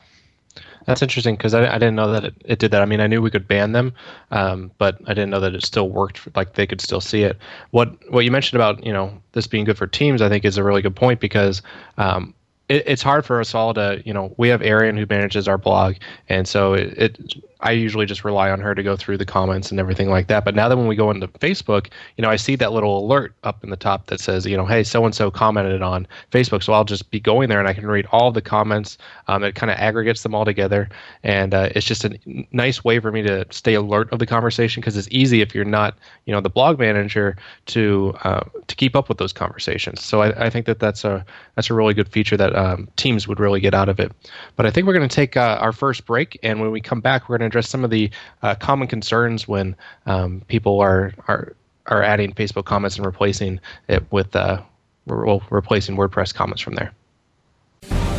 That's 0.86 1.02
interesting 1.02 1.36
because 1.36 1.54
I, 1.54 1.68
I 1.68 1.78
didn't 1.78 1.96
know 1.96 2.12
that 2.12 2.26
it, 2.26 2.36
it 2.46 2.60
did 2.60 2.72
that. 2.72 2.82
I 2.82 2.86
mean, 2.86 3.00
I 3.00 3.08
knew 3.08 3.22
we 3.22 3.32
could 3.32 3.48
ban 3.48 3.72
them, 3.72 3.94
um, 4.32 4.72
but 4.78 5.00
I 5.08 5.14
didn't 5.14 5.30
know 5.30 5.40
that 5.40 5.56
it 5.56 5.64
still 5.64 5.90
worked. 5.90 6.28
Like 6.36 6.54
they 6.54 6.68
could 6.68 6.82
still 6.82 7.02
see 7.02 7.24
it. 7.24 7.38
What 7.72 8.12
what 8.12 8.26
you 8.26 8.32
mentioned 8.32 8.62
about 8.62 8.86
you 8.86 8.92
know 8.92 9.22
this 9.32 9.48
being 9.48 9.66
good 9.66 9.78
for 9.78 9.88
teams, 9.88 10.22
I 10.22 10.30
think 10.30 10.46
is 10.46 10.58
a 10.58 10.64
really 10.64 10.82
good 10.82 10.96
point 10.96 11.20
because 11.20 11.62
um, 11.98 12.34
it, 12.70 12.84
it's 12.86 13.02
hard 13.02 13.26
for 13.26 13.40
us 13.40 13.56
all 13.56 13.74
to 13.74 14.02
you 14.06 14.14
know 14.14 14.34
we 14.38 14.50
have 14.50 14.62
Arian 14.62 14.98
who 14.98 15.06
manages 15.10 15.48
our 15.48 15.58
blog, 15.58 15.96
and 16.30 16.48
so 16.48 16.74
it, 16.74 16.98
it 16.98 17.44
I 17.64 17.72
usually 17.72 18.06
just 18.06 18.26
rely 18.26 18.52
on 18.52 18.60
her 18.60 18.76
to 18.76 18.84
go 18.84 18.98
through 18.98 19.18
the 19.18 19.26
comments 19.26 19.72
and 19.72 19.80
everything 19.80 20.10
like 20.10 20.28
that. 20.28 20.44
But 20.44 20.54
now 20.54 20.68
that 20.68 20.78
when 20.78 20.88
we 20.88 20.96
go 20.98 21.10
into 21.10 21.28
Facebook, 21.30 21.90
you 22.18 22.22
know, 22.22 22.30
I 22.30 22.36
see 22.36 22.58
that 22.58 22.74
little 22.74 23.06
alert 23.06 23.34
up 23.44 23.64
in 23.64 23.70
the 23.70 23.78
top 23.78 24.08
that 24.08 24.20
says, 24.20 24.46
you 24.46 24.58
know, 24.58 24.66
hey, 24.66 24.84
so 24.84 25.06
and 25.06 25.16
so 25.16 25.32
commented 25.32 25.82
on 25.82 26.06
Facebook. 26.32 26.62
So 26.62 26.74
I'll 26.74 26.84
just 26.84 27.10
be 27.10 27.22
going 27.22 27.48
there 27.48 27.60
and 27.60 27.68
I 27.68 27.74
can 27.74 27.88
read 27.88 28.06
all 28.12 28.32
the 28.32 28.42
comments. 28.42 28.98
Um, 29.28 29.44
it 29.44 29.56
kind 29.56 29.72
of 29.72 29.78
aggregates 29.78 30.24
them 30.24 30.36
all 30.36 30.44
together, 30.44 30.90
and 31.24 31.54
uh, 31.54 31.70
it's 31.74 31.86
just 31.86 32.04
a 32.04 32.20
nice 32.52 32.84
way 32.84 33.00
for 33.00 33.12
me 33.12 33.22
to 33.24 33.46
stay 33.50 33.76
alert 33.76 34.12
of 34.12 34.20
the 34.20 34.26
conversation 34.26 34.82
because 34.82 34.98
it's 34.98 35.08
easy 35.10 35.42
if 35.42 35.56
you're 35.56 35.64
not, 35.64 35.96
you 36.26 36.34
know, 36.34 36.42
the 36.42 36.50
blog 36.50 36.80
manager 36.80 37.38
to 37.68 38.14
uh, 38.24 38.44
to 38.68 38.76
keep 38.76 38.96
up 38.96 39.08
with 39.08 39.18
those 39.18 39.32
conversations. 39.32 40.02
So 40.02 40.22
I, 40.22 40.46
I, 40.46 40.50
think 40.50 40.66
that 40.66 40.80
that's 40.80 41.06
a 41.06 41.26
that's 41.56 41.70
a 41.70 41.74
really 41.74 41.94
good 41.94 42.10
feature 42.10 42.36
that 42.36 42.54
um, 42.56 42.90
teams 42.98 43.28
would 43.28 43.40
really 43.40 43.62
get 43.62 43.74
out 43.74 43.88
of 43.88 44.00
it. 44.00 44.12
But 44.58 44.66
I 44.66 44.72
think 44.72 44.86
we're 44.86 44.94
going 44.94 45.08
to 45.08 45.16
take 45.16 45.38
uh, 45.38 45.58
our 45.62 45.72
first 45.72 46.06
break, 46.06 46.38
and 46.44 46.60
when 46.60 46.72
we 46.72 46.82
come 46.82 47.00
back, 47.00 47.30
we're 47.30 47.38
going 47.38 47.50
to 47.50 47.53
address 47.54 47.70
some 47.70 47.84
of 47.84 47.92
the 47.92 48.10
uh, 48.42 48.56
common 48.56 48.88
concerns 48.88 49.48
when 49.48 49.76
um, 50.08 50.42
people 50.48 50.80
are 50.80 51.14
are 51.28 51.56
are 51.86 52.02
adding 52.02 52.34
Facebook 52.34 52.66
comments 52.66 52.98
and 52.98 53.06
replacing 53.06 53.60
it 53.88 54.04
with 54.12 54.36
uh, 54.36 54.62
well, 55.06 55.44
replacing 55.50 55.96
WordPress 55.96 56.34
comments 56.34 56.62
from 56.62 56.76
there. 56.76 56.92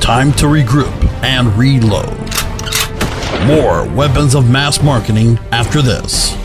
Time 0.01 0.33
to 0.35 0.47
regroup 0.47 0.95
and 1.23 1.49
reload. 1.59 2.13
More 3.47 3.89
weapons 3.97 4.35
of 4.35 4.49
mass 4.49 4.83
marketing 4.83 5.39
after 5.51 5.83
this. 5.83 6.37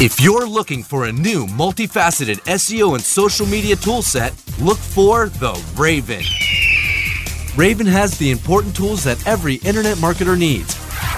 If 0.00 0.20
you're 0.20 0.46
looking 0.46 0.82
for 0.82 1.06
a 1.06 1.12
new 1.12 1.46
multifaceted 1.46 2.40
SEO 2.42 2.94
and 2.94 3.02
social 3.02 3.46
media 3.46 3.76
toolset, 3.76 4.32
look 4.62 4.76
for 4.76 5.28
the 5.28 5.54
Raven. 5.76 6.24
Raven 7.56 7.86
has 7.86 8.18
the 8.18 8.32
important 8.32 8.74
tools 8.74 9.04
that 9.04 9.24
every 9.26 9.54
internet 9.56 9.96
marketer 9.98 10.36
needs 10.36 10.83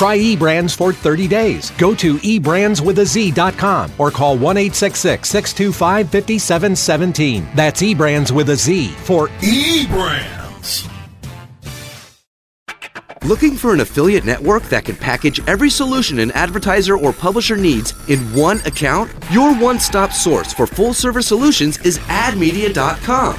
Try 0.00 0.16
eBrandz 0.16 0.74
for 0.74 0.94
30 0.94 1.28
days. 1.28 1.72
Go 1.72 1.94
to 1.96 2.16
eBrandsWithAZ.com 2.16 3.92
or 3.98 4.10
call 4.10 4.38
1 4.38 4.56
625 4.72 6.08
5717. 6.08 7.46
That's 7.54 7.82
eBrandz 7.82 8.30
with 8.30 8.48
a 8.48 8.56
Z 8.56 8.92
for 8.92 9.28
eBrandz. 9.28 10.90
Looking 13.24 13.56
for 13.56 13.74
an 13.74 13.80
affiliate 13.80 14.24
network 14.24 14.62
that 14.70 14.86
can 14.86 14.96
package 14.96 15.46
every 15.46 15.68
solution 15.68 16.18
an 16.20 16.30
advertiser 16.30 16.96
or 16.96 17.12
publisher 17.12 17.58
needs 17.58 17.92
in 18.08 18.20
one 18.32 18.60
account? 18.60 19.12
Your 19.30 19.54
one 19.54 19.78
stop 19.78 20.12
source 20.12 20.54
for 20.54 20.66
full 20.66 20.94
service 20.94 21.26
solutions 21.26 21.76
is 21.84 21.98
AdMedia.com. 21.98 23.38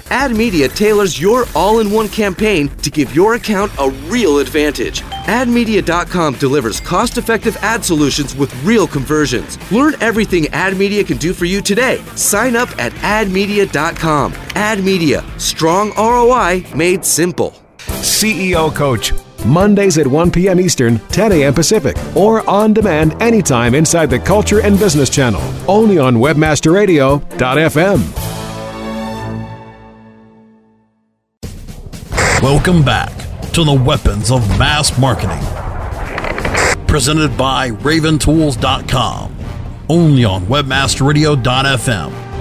AdMedia 0.11 0.73
tailors 0.75 1.19
your 1.21 1.45
all 1.55 1.79
in 1.79 1.89
one 1.89 2.09
campaign 2.09 2.67
to 2.83 2.91
give 2.91 3.15
your 3.15 3.35
account 3.35 3.71
a 3.79 3.89
real 4.09 4.39
advantage. 4.39 4.99
AdMedia.com 5.01 6.33
delivers 6.35 6.81
cost 6.81 7.17
effective 7.17 7.55
ad 7.61 7.85
solutions 7.85 8.35
with 8.35 8.53
real 8.65 8.85
conversions. 8.85 9.57
Learn 9.71 9.95
everything 10.01 10.43
AdMedia 10.45 11.07
can 11.07 11.17
do 11.17 11.33
for 11.33 11.45
you 11.45 11.61
today. 11.61 12.01
Sign 12.15 12.57
up 12.57 12.69
at 12.77 12.91
AdMedia.com. 12.91 14.33
AdMedia, 14.33 15.23
strong 15.39 15.93
ROI 15.95 16.65
made 16.75 17.05
simple. 17.05 17.53
CEO 17.77 18.75
Coach. 18.75 19.13
Mondays 19.45 19.97
at 19.97 20.05
1 20.05 20.29
p.m. 20.29 20.59
Eastern, 20.59 20.99
10 21.07 21.31
a.m. 21.31 21.53
Pacific, 21.53 21.95
or 22.15 22.47
on 22.49 22.73
demand 22.73 23.19
anytime 23.21 23.73
inside 23.73 24.09
the 24.09 24.19
Culture 24.19 24.59
and 24.61 24.77
Business 24.77 25.09
Channel. 25.09 25.41
Only 25.67 25.97
on 25.97 26.17
WebmasterRadio.fm. 26.17 28.20
Welcome 32.41 32.83
back 32.83 33.15
to 33.53 33.63
the 33.63 33.71
Weapons 33.85 34.31
of 34.31 34.41
Mass 34.57 34.97
Marketing. 34.97 35.37
Presented 36.87 37.37
by 37.37 37.69
RavenTools.com. 37.69 39.35
Only 39.87 40.25
on 40.25 40.47
WebmasterRadio.fm. 40.47 42.31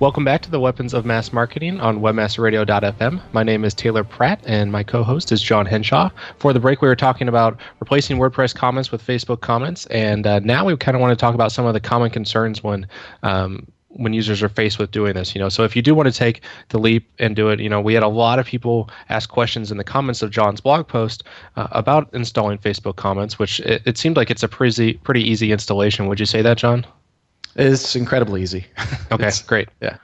Welcome 0.00 0.26
back 0.26 0.42
to 0.42 0.50
the 0.50 0.60
Weapons 0.60 0.92
of 0.92 1.06
Mass 1.06 1.32
Marketing 1.32 1.80
on 1.80 2.00
WebmasterRadio.fm. 2.00 3.22
My 3.32 3.42
name 3.42 3.64
is 3.64 3.72
Taylor 3.72 4.04
Pratt, 4.04 4.42
and 4.44 4.70
my 4.70 4.82
co 4.82 5.02
host 5.02 5.32
is 5.32 5.40
John 5.40 5.64
Henshaw. 5.64 6.10
For 6.36 6.52
the 6.52 6.60
break, 6.60 6.82
we 6.82 6.88
were 6.88 6.96
talking 6.96 7.28
about 7.28 7.58
replacing 7.80 8.18
WordPress 8.18 8.54
comments 8.54 8.92
with 8.92 9.02
Facebook 9.02 9.40
comments, 9.40 9.86
and 9.86 10.26
uh, 10.26 10.40
now 10.40 10.66
we 10.66 10.76
kind 10.76 10.94
of 10.94 11.00
want 11.00 11.18
to 11.18 11.20
talk 11.20 11.34
about 11.34 11.50
some 11.50 11.64
of 11.64 11.72
the 11.72 11.80
common 11.80 12.10
concerns 12.10 12.62
when 12.62 12.86
um, 13.22 13.66
when 13.90 14.12
users 14.12 14.42
are 14.42 14.48
faced 14.48 14.78
with 14.78 14.90
doing 14.90 15.14
this 15.14 15.34
you 15.34 15.40
know 15.40 15.48
so 15.48 15.64
if 15.64 15.74
you 15.74 15.82
do 15.82 15.94
want 15.94 16.06
to 16.06 16.12
take 16.12 16.42
the 16.68 16.78
leap 16.78 17.08
and 17.18 17.34
do 17.34 17.48
it 17.48 17.58
you 17.60 17.68
know 17.68 17.80
we 17.80 17.94
had 17.94 18.02
a 18.02 18.08
lot 18.08 18.38
of 18.38 18.46
people 18.46 18.90
ask 19.08 19.30
questions 19.30 19.70
in 19.70 19.78
the 19.78 19.84
comments 19.84 20.22
of 20.22 20.30
john's 20.30 20.60
blog 20.60 20.86
post 20.86 21.24
uh, 21.56 21.68
about 21.72 22.12
installing 22.12 22.58
facebook 22.58 22.96
comments 22.96 23.38
which 23.38 23.60
it, 23.60 23.82
it 23.86 23.98
seemed 23.98 24.16
like 24.16 24.30
it's 24.30 24.42
a 24.42 24.48
pretty 24.48 24.94
pretty 24.98 25.22
easy 25.22 25.52
installation 25.52 26.06
would 26.06 26.20
you 26.20 26.26
say 26.26 26.42
that 26.42 26.58
john 26.58 26.86
it's 27.56 27.96
incredibly 27.96 28.42
easy 28.42 28.66
okay 29.10 29.30
great 29.46 29.68
yeah 29.80 29.96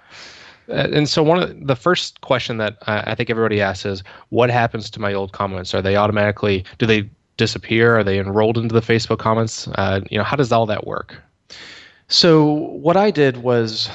uh, 0.69 0.89
and 0.93 1.09
so 1.09 1.23
one 1.23 1.43
of 1.43 1.67
the 1.67 1.77
first 1.77 2.21
question 2.23 2.57
that 2.57 2.79
I 2.87 3.15
think 3.15 3.29
everybody 3.29 3.61
asks 3.61 3.85
is, 3.85 4.03
what 4.31 4.49
happens 4.49 4.89
to 4.91 4.99
my 4.99 5.13
old 5.13 5.33
comments? 5.33 5.75
Are 5.75 5.83
they 5.83 5.97
automatically? 5.97 6.65
Do 6.79 6.87
they 6.87 7.11
disappear? 7.37 7.99
Are 7.99 8.05
they 8.05 8.19
enrolled 8.19 8.57
into 8.57 8.73
the 8.73 8.81
Facebook 8.81 9.19
comments? 9.19 9.69
Uh, 9.75 10.01
you 10.11 10.17
know, 10.17 10.25
how 10.25 10.37
does 10.37 10.53
all 10.53 10.67
that 10.67 10.87
work? 10.87 11.21
So 12.09 12.45
what 12.45 12.97
I 12.97 13.11
did 13.11 13.39
was 13.39 13.89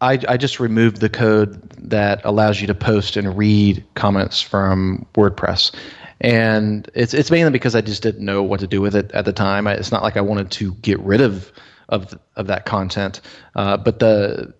I, 0.00 0.18
I, 0.28 0.36
just 0.36 0.60
removed 0.60 1.00
the 1.00 1.08
code 1.08 1.70
that 1.78 2.20
allows 2.24 2.60
you 2.60 2.66
to 2.66 2.74
post 2.74 3.16
and 3.16 3.36
read 3.36 3.84
comments 3.94 4.40
from 4.40 5.06
WordPress. 5.14 5.74
and 6.20 6.88
it's 6.94 7.14
it's 7.14 7.30
mainly 7.30 7.50
because 7.50 7.74
I 7.74 7.80
just 7.80 8.02
didn't 8.02 8.24
know 8.24 8.42
what 8.42 8.60
to 8.60 8.66
do 8.66 8.80
with 8.80 8.94
it 8.94 9.10
at 9.12 9.24
the 9.24 9.32
time. 9.32 9.66
I, 9.66 9.74
it's 9.74 9.92
not 9.92 10.02
like 10.02 10.16
I 10.16 10.20
wanted 10.20 10.50
to 10.52 10.74
get 10.74 10.98
rid 11.00 11.20
of 11.20 11.50
of 11.88 12.18
of 12.36 12.46
that 12.46 12.66
content, 12.66 13.20
uh, 13.54 13.76
but 13.76 13.98
the 13.98 14.52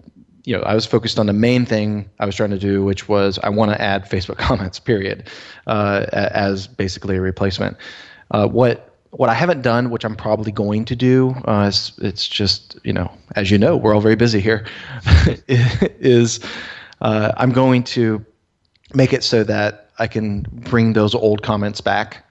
you 0.45 0.57
know 0.57 0.63
I 0.63 0.75
was 0.75 0.87
focused 0.87 1.19
on 1.19 1.27
the 1.27 1.33
main 1.33 1.67
thing 1.67 2.09
I 2.19 2.27
was 2.27 2.37
trying 2.37 2.51
to 2.51 2.59
do, 2.59 2.85
which 2.85 3.09
was 3.09 3.39
I 3.43 3.49
want 3.49 3.73
to 3.73 3.81
add 3.81 4.05
Facebook 4.05 4.39
comments, 4.39 4.79
period, 4.79 5.29
uh, 5.67 6.07
as 6.13 6.67
basically 6.67 7.17
a 7.17 7.21
replacement. 7.21 7.77
Uh, 8.31 8.49
what 8.49 8.86
what 9.17 9.31
I 9.31 9.35
haven't 9.35 9.63
done, 9.63 9.89
which 9.89 10.05
I'm 10.05 10.15
probably 10.15 10.53
going 10.53 10.85
to 10.85 10.97
do, 10.97 11.31
uh, 11.47 11.73
it's 11.99 12.29
just 12.29 12.79
you 12.85 12.93
know, 12.93 13.11
as 13.35 13.51
you 13.51 13.57
know, 13.57 13.77
we're 13.77 13.95
all 13.95 14.01
very 14.01 14.17
busy 14.17 14.41
here. 14.41 14.67
is 15.49 16.41
uh, 17.01 17.33
I'm 17.37 17.53
going 17.53 17.83
to 17.85 18.25
make 18.95 19.15
it 19.15 19.25
so 19.25 19.43
that 19.45 19.91
I 19.99 20.07
can 20.07 20.43
bring 20.43 20.93
those 20.93 21.15
old 21.15 21.43
comments 21.43 21.81
back, 21.81 22.25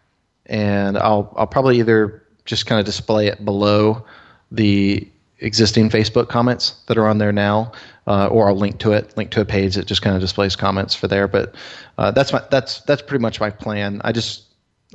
and 0.46 0.96
I'll 0.98 1.34
I'll 1.36 1.48
probably 1.48 1.80
either 1.80 2.24
just 2.46 2.68
kind 2.68 2.80
of 2.80 2.86
display 2.86 3.28
it 3.28 3.44
below 3.44 4.06
the 4.52 5.08
existing 5.40 5.90
Facebook 5.90 6.30
comments 6.30 6.76
that 6.86 6.98
are 7.00 7.08
on 7.08 7.18
there 7.18 7.32
now, 7.32 7.72
uh, 8.06 8.28
or 8.28 8.48
I'll 8.48 8.56
link 8.56 8.78
to 8.80 8.92
it, 8.94 9.18
link 9.18 9.32
to 9.32 9.42
a 9.42 9.46
page 9.46 9.74
that 9.74 9.88
just 9.88 10.04
kind 10.04 10.16
of 10.16 10.22
displays 10.22 10.56
comments 10.56 10.94
for 10.94 11.08
there. 11.08 11.28
But 11.28 11.56
uh, 11.98 12.12
that's 12.12 12.32
my 12.32 12.44
that's 12.52 12.82
that's 12.82 13.02
pretty 13.02 13.24
much 13.24 13.40
my 13.40 13.50
plan. 13.50 14.02
I 14.04 14.12
just 14.12 14.45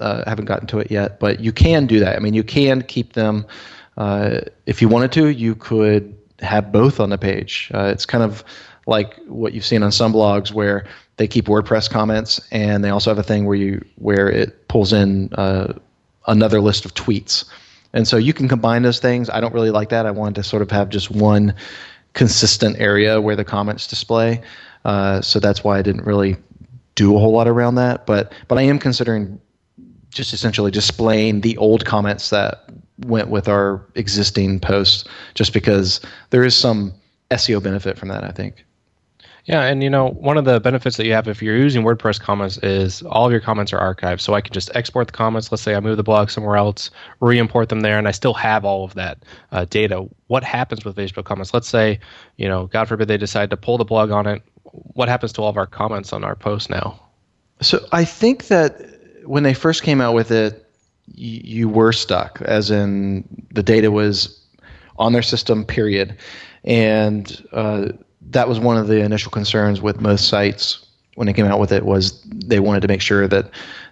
uh, 0.00 0.24
haven't 0.26 0.46
gotten 0.46 0.66
to 0.68 0.78
it 0.78 0.90
yet, 0.90 1.20
but 1.20 1.40
you 1.40 1.52
can 1.52 1.86
do 1.86 2.00
that. 2.00 2.16
I 2.16 2.18
mean, 2.18 2.34
you 2.34 2.44
can 2.44 2.82
keep 2.82 3.12
them. 3.12 3.46
Uh, 3.96 4.40
if 4.66 4.80
you 4.80 4.88
wanted 4.88 5.12
to, 5.12 5.28
you 5.28 5.54
could 5.54 6.16
have 6.40 6.72
both 6.72 7.00
on 7.00 7.10
the 7.10 7.18
page. 7.18 7.70
Uh, 7.74 7.84
it's 7.84 8.06
kind 8.06 8.24
of 8.24 8.44
like 8.86 9.18
what 9.26 9.52
you've 9.52 9.64
seen 9.64 9.82
on 9.82 9.92
some 9.92 10.12
blogs 10.12 10.52
where 10.52 10.86
they 11.16 11.28
keep 11.28 11.46
WordPress 11.46 11.90
comments, 11.90 12.40
and 12.50 12.82
they 12.82 12.90
also 12.90 13.10
have 13.10 13.18
a 13.18 13.22
thing 13.22 13.44
where 13.44 13.56
you 13.56 13.84
where 13.96 14.28
it 14.28 14.68
pulls 14.68 14.92
in 14.92 15.32
uh, 15.34 15.74
another 16.26 16.60
list 16.60 16.84
of 16.84 16.94
tweets. 16.94 17.44
And 17.92 18.06
so 18.06 18.16
you 18.16 18.32
can 18.32 18.48
combine 18.48 18.82
those 18.82 19.00
things. 19.00 19.28
I 19.28 19.40
don't 19.40 19.52
really 19.52 19.70
like 19.70 19.88
that. 19.88 20.06
I 20.06 20.12
wanted 20.12 20.36
to 20.36 20.42
sort 20.44 20.62
of 20.62 20.70
have 20.70 20.88
just 20.88 21.10
one 21.10 21.54
consistent 22.12 22.76
area 22.78 23.20
where 23.20 23.36
the 23.36 23.44
comments 23.44 23.86
display. 23.86 24.40
Uh, 24.84 25.20
so 25.20 25.40
that's 25.40 25.62
why 25.62 25.78
I 25.78 25.82
didn't 25.82 26.04
really 26.06 26.36
do 26.94 27.16
a 27.16 27.18
whole 27.18 27.32
lot 27.32 27.48
around 27.48 27.74
that. 27.76 28.06
But 28.06 28.32
but 28.48 28.58
I 28.58 28.62
am 28.62 28.78
considering 28.78 29.40
just 30.10 30.32
essentially 30.32 30.70
displaying 30.70 31.40
the 31.40 31.56
old 31.56 31.84
comments 31.84 32.30
that 32.30 32.64
went 33.06 33.28
with 33.28 33.48
our 33.48 33.84
existing 33.94 34.60
posts, 34.60 35.04
just 35.34 35.52
because 35.52 36.00
there 36.30 36.44
is 36.44 36.54
some 36.54 36.92
SEO 37.30 37.62
benefit 37.62 37.98
from 37.98 38.08
that. 38.08 38.24
I 38.24 38.30
think. 38.30 38.64
Yeah, 39.46 39.62
and 39.64 39.82
you 39.82 39.90
know, 39.90 40.10
one 40.10 40.36
of 40.36 40.44
the 40.44 40.60
benefits 40.60 40.96
that 40.96 41.06
you 41.06 41.12
have 41.12 41.26
if 41.26 41.42
you're 41.42 41.56
using 41.56 41.82
WordPress 41.82 42.20
comments 42.20 42.58
is 42.58 43.02
all 43.02 43.26
of 43.26 43.32
your 43.32 43.40
comments 43.40 43.72
are 43.72 43.80
archived. 43.80 44.20
So 44.20 44.34
I 44.34 44.40
can 44.40 44.52
just 44.52 44.70
export 44.76 45.08
the 45.08 45.12
comments. 45.12 45.50
Let's 45.50 45.62
say 45.62 45.74
I 45.74 45.80
move 45.80 45.96
the 45.96 46.02
blog 46.02 46.30
somewhere 46.30 46.56
else, 46.56 46.90
re-import 47.20 47.68
them 47.68 47.80
there, 47.80 47.98
and 47.98 48.06
I 48.06 48.10
still 48.10 48.34
have 48.34 48.64
all 48.64 48.84
of 48.84 48.94
that 48.94 49.24
uh, 49.50 49.64
data. 49.64 50.06
What 50.26 50.44
happens 50.44 50.84
with 50.84 50.96
Facebook 50.96 51.24
comments? 51.24 51.54
Let's 51.54 51.68
say, 51.68 51.98
you 52.36 52.48
know, 52.48 52.66
God 52.66 52.86
forbid 52.86 53.08
they 53.08 53.16
decide 53.16 53.50
to 53.50 53.56
pull 53.56 53.78
the 53.78 53.84
plug 53.84 54.10
on 54.10 54.26
it. 54.26 54.42
What 54.62 55.08
happens 55.08 55.32
to 55.32 55.42
all 55.42 55.48
of 55.48 55.56
our 55.56 55.66
comments 55.66 56.12
on 56.12 56.22
our 56.22 56.36
post 56.36 56.70
now? 56.70 57.00
So 57.60 57.84
I 57.92 58.04
think 58.04 58.48
that 58.48 58.99
when 59.24 59.42
they 59.42 59.54
first 59.54 59.82
came 59.82 60.00
out 60.00 60.14
with 60.14 60.30
it, 60.30 60.66
you, 61.14 61.40
you 61.42 61.68
were 61.68 61.92
stuck, 61.92 62.40
as 62.42 62.70
in 62.70 63.24
the 63.52 63.62
data 63.62 63.90
was 63.90 64.38
on 64.98 65.12
their 65.12 65.22
system, 65.22 65.64
period. 65.64 66.16
And 66.64 67.46
uh, 67.52 67.88
that 68.30 68.48
was 68.48 68.60
one 68.60 68.76
of 68.76 68.86
the 68.86 69.00
initial 69.00 69.30
concerns 69.30 69.80
with 69.80 70.00
most 70.00 70.28
sites 70.28 70.86
when 71.14 71.26
they 71.26 71.32
came 71.32 71.46
out 71.46 71.58
with 71.58 71.72
it 71.72 71.84
was 71.84 72.22
they 72.22 72.60
wanted 72.60 72.80
to 72.80 72.88
make 72.88 73.00
sure 73.00 73.26
that 73.28 73.50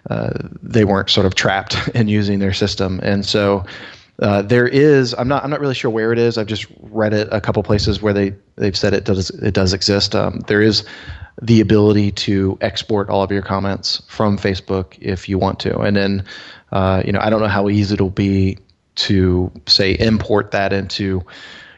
uh, 0.09 0.31
they 0.63 0.85
weren't 0.85 1.09
sort 1.09 1.25
of 1.25 1.35
trapped 1.35 1.75
in 1.95 2.07
using 2.07 2.39
their 2.39 2.53
system. 2.53 2.99
And 3.03 3.25
so 3.25 3.65
uh, 4.21 4.41
there 4.41 4.67
is 4.67 5.15
I'm 5.17 5.27
not 5.27 5.43
I'm 5.43 5.49
not 5.49 5.59
really 5.59 5.75
sure 5.75 5.91
where 5.91 6.11
it 6.11 6.19
is. 6.19 6.37
I've 6.37 6.47
just 6.47 6.67
read 6.79 7.13
it 7.13 7.27
a 7.31 7.39
couple 7.39 7.63
places 7.63 8.01
where 8.01 8.13
they 8.13 8.33
they've 8.55 8.77
said 8.77 8.93
it 8.93 9.05
does 9.05 9.29
it 9.29 9.53
does 9.53 9.73
exist. 9.73 10.15
Um, 10.15 10.39
there 10.47 10.61
is 10.61 10.83
the 11.41 11.61
ability 11.61 12.11
to 12.11 12.57
export 12.61 13.09
all 13.09 13.23
of 13.23 13.31
your 13.31 13.41
comments 13.41 14.01
from 14.07 14.37
Facebook 14.37 14.97
if 14.99 15.29
you 15.29 15.37
want 15.37 15.59
to. 15.61 15.79
And 15.79 15.95
then, 15.95 16.25
uh, 16.71 17.01
you 17.05 17.13
know, 17.13 17.19
I 17.21 17.29
don't 17.29 17.39
know 17.39 17.47
how 17.47 17.69
easy 17.69 17.93
it'll 17.93 18.09
be 18.09 18.57
to 18.95 19.49
say 19.65 19.93
import 19.93 20.51
that 20.51 20.73
into 20.73 21.23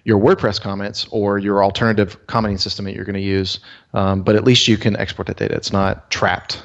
your 0.04 0.20
WordPress 0.20 0.60
comments 0.60 1.06
or 1.12 1.38
your 1.38 1.64
alternative 1.64 2.26
commenting 2.26 2.58
system 2.58 2.86
that 2.86 2.96
you're 2.96 3.06
going 3.06 3.14
to 3.14 3.22
use. 3.22 3.60
Um, 3.94 4.24
but 4.24 4.36
at 4.36 4.44
least 4.44 4.68
you 4.68 4.78
can 4.78 4.98
export 4.98 5.28
that 5.28 5.38
data. 5.38 5.54
It's 5.54 5.72
not 5.72 6.10
trapped 6.10 6.64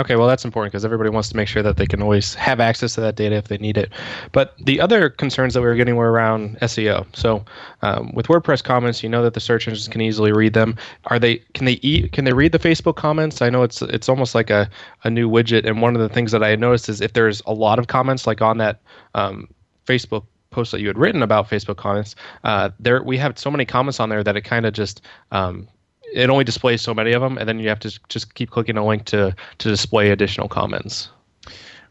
Okay, 0.00 0.16
well, 0.16 0.26
that's 0.26 0.46
important 0.46 0.72
because 0.72 0.82
everybody 0.82 1.10
wants 1.10 1.28
to 1.28 1.36
make 1.36 1.46
sure 1.46 1.62
that 1.62 1.76
they 1.76 1.84
can 1.84 2.00
always 2.00 2.32
have 2.32 2.58
access 2.58 2.94
to 2.94 3.02
that 3.02 3.16
data 3.16 3.36
if 3.36 3.48
they 3.48 3.58
need 3.58 3.76
it. 3.76 3.92
But 4.32 4.56
the 4.56 4.80
other 4.80 5.10
concerns 5.10 5.52
that 5.52 5.60
we 5.60 5.66
were 5.66 5.74
getting 5.74 5.94
were 5.94 6.10
around 6.10 6.58
SEO. 6.60 7.04
So 7.14 7.44
um, 7.82 8.10
with 8.14 8.28
WordPress 8.28 8.64
comments, 8.64 9.02
you 9.02 9.10
know 9.10 9.22
that 9.22 9.34
the 9.34 9.40
search 9.40 9.68
engines 9.68 9.88
can 9.88 10.00
easily 10.00 10.32
read 10.32 10.54
them. 10.54 10.74
Are 11.04 11.18
they? 11.18 11.36
Can 11.52 11.66
they 11.66 11.78
eat? 11.82 12.12
Can 12.12 12.24
they 12.24 12.32
read 12.32 12.52
the 12.52 12.58
Facebook 12.58 12.96
comments? 12.96 13.42
I 13.42 13.50
know 13.50 13.62
it's 13.62 13.82
it's 13.82 14.08
almost 14.08 14.34
like 14.34 14.48
a, 14.48 14.70
a 15.04 15.10
new 15.10 15.28
widget. 15.28 15.66
And 15.66 15.82
one 15.82 15.94
of 15.94 16.00
the 16.00 16.08
things 16.08 16.32
that 16.32 16.42
I 16.42 16.56
noticed 16.56 16.88
is 16.88 17.02
if 17.02 17.12
there's 17.12 17.42
a 17.44 17.52
lot 17.52 17.78
of 17.78 17.88
comments, 17.88 18.26
like 18.26 18.40
on 18.40 18.56
that 18.56 18.80
um, 19.14 19.48
Facebook 19.84 20.24
post 20.48 20.72
that 20.72 20.80
you 20.80 20.86
had 20.86 20.96
written 20.96 21.22
about 21.22 21.50
Facebook 21.50 21.76
comments, 21.76 22.16
uh, 22.44 22.70
there 22.80 23.02
we 23.02 23.18
have 23.18 23.38
so 23.38 23.50
many 23.50 23.66
comments 23.66 24.00
on 24.00 24.08
there 24.08 24.24
that 24.24 24.34
it 24.34 24.42
kind 24.42 24.64
of 24.64 24.72
just 24.72 25.02
um, 25.30 25.68
it 26.12 26.30
only 26.30 26.44
displays 26.44 26.82
so 26.82 26.94
many 26.94 27.12
of 27.12 27.22
them, 27.22 27.38
and 27.38 27.48
then 27.48 27.58
you 27.58 27.68
have 27.68 27.80
to 27.80 28.00
just 28.08 28.34
keep 28.34 28.50
clicking 28.50 28.76
a 28.76 28.86
link 28.86 29.04
to 29.06 29.34
to 29.58 29.68
display 29.68 30.10
additional 30.10 30.48
comments. 30.48 31.10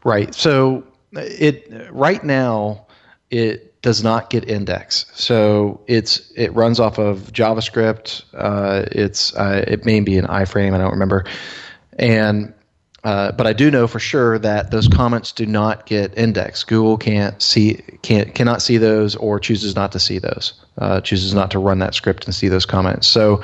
Right. 0.04 0.34
So 0.34 0.84
it 1.12 1.70
right 1.90 2.22
now 2.24 2.86
it 3.30 3.80
does 3.82 4.02
not 4.02 4.30
get 4.30 4.48
index. 4.48 5.06
So 5.14 5.80
it's 5.86 6.30
it 6.36 6.54
runs 6.54 6.80
off 6.80 6.98
of 6.98 7.32
JavaScript. 7.32 8.24
Uh, 8.34 8.86
it's 8.92 9.34
uh, 9.36 9.64
it 9.66 9.84
may 9.84 10.00
be 10.00 10.18
an 10.18 10.26
iframe. 10.26 10.74
I 10.74 10.78
don't 10.78 10.90
remember. 10.90 11.24
And 11.98 12.52
uh, 13.04 13.32
but 13.32 13.46
I 13.46 13.52
do 13.52 13.70
know 13.70 13.86
for 13.86 13.98
sure 13.98 14.38
that 14.38 14.70
those 14.70 14.86
comments 14.86 15.32
do 15.32 15.46
not 15.46 15.86
get 15.86 16.16
indexed. 16.18 16.66
Google 16.66 16.98
can't 16.98 17.40
see 17.40 17.80
can't 18.02 18.34
cannot 18.34 18.60
see 18.60 18.76
those 18.76 19.16
or 19.16 19.40
chooses 19.40 19.74
not 19.74 19.90
to 19.92 19.98
see 19.98 20.18
those. 20.18 20.52
Uh, 20.76 21.00
chooses 21.00 21.32
not 21.32 21.50
to 21.52 21.58
run 21.58 21.78
that 21.78 21.94
script 21.94 22.26
and 22.26 22.34
see 22.34 22.48
those 22.48 22.66
comments. 22.66 23.06
So 23.08 23.42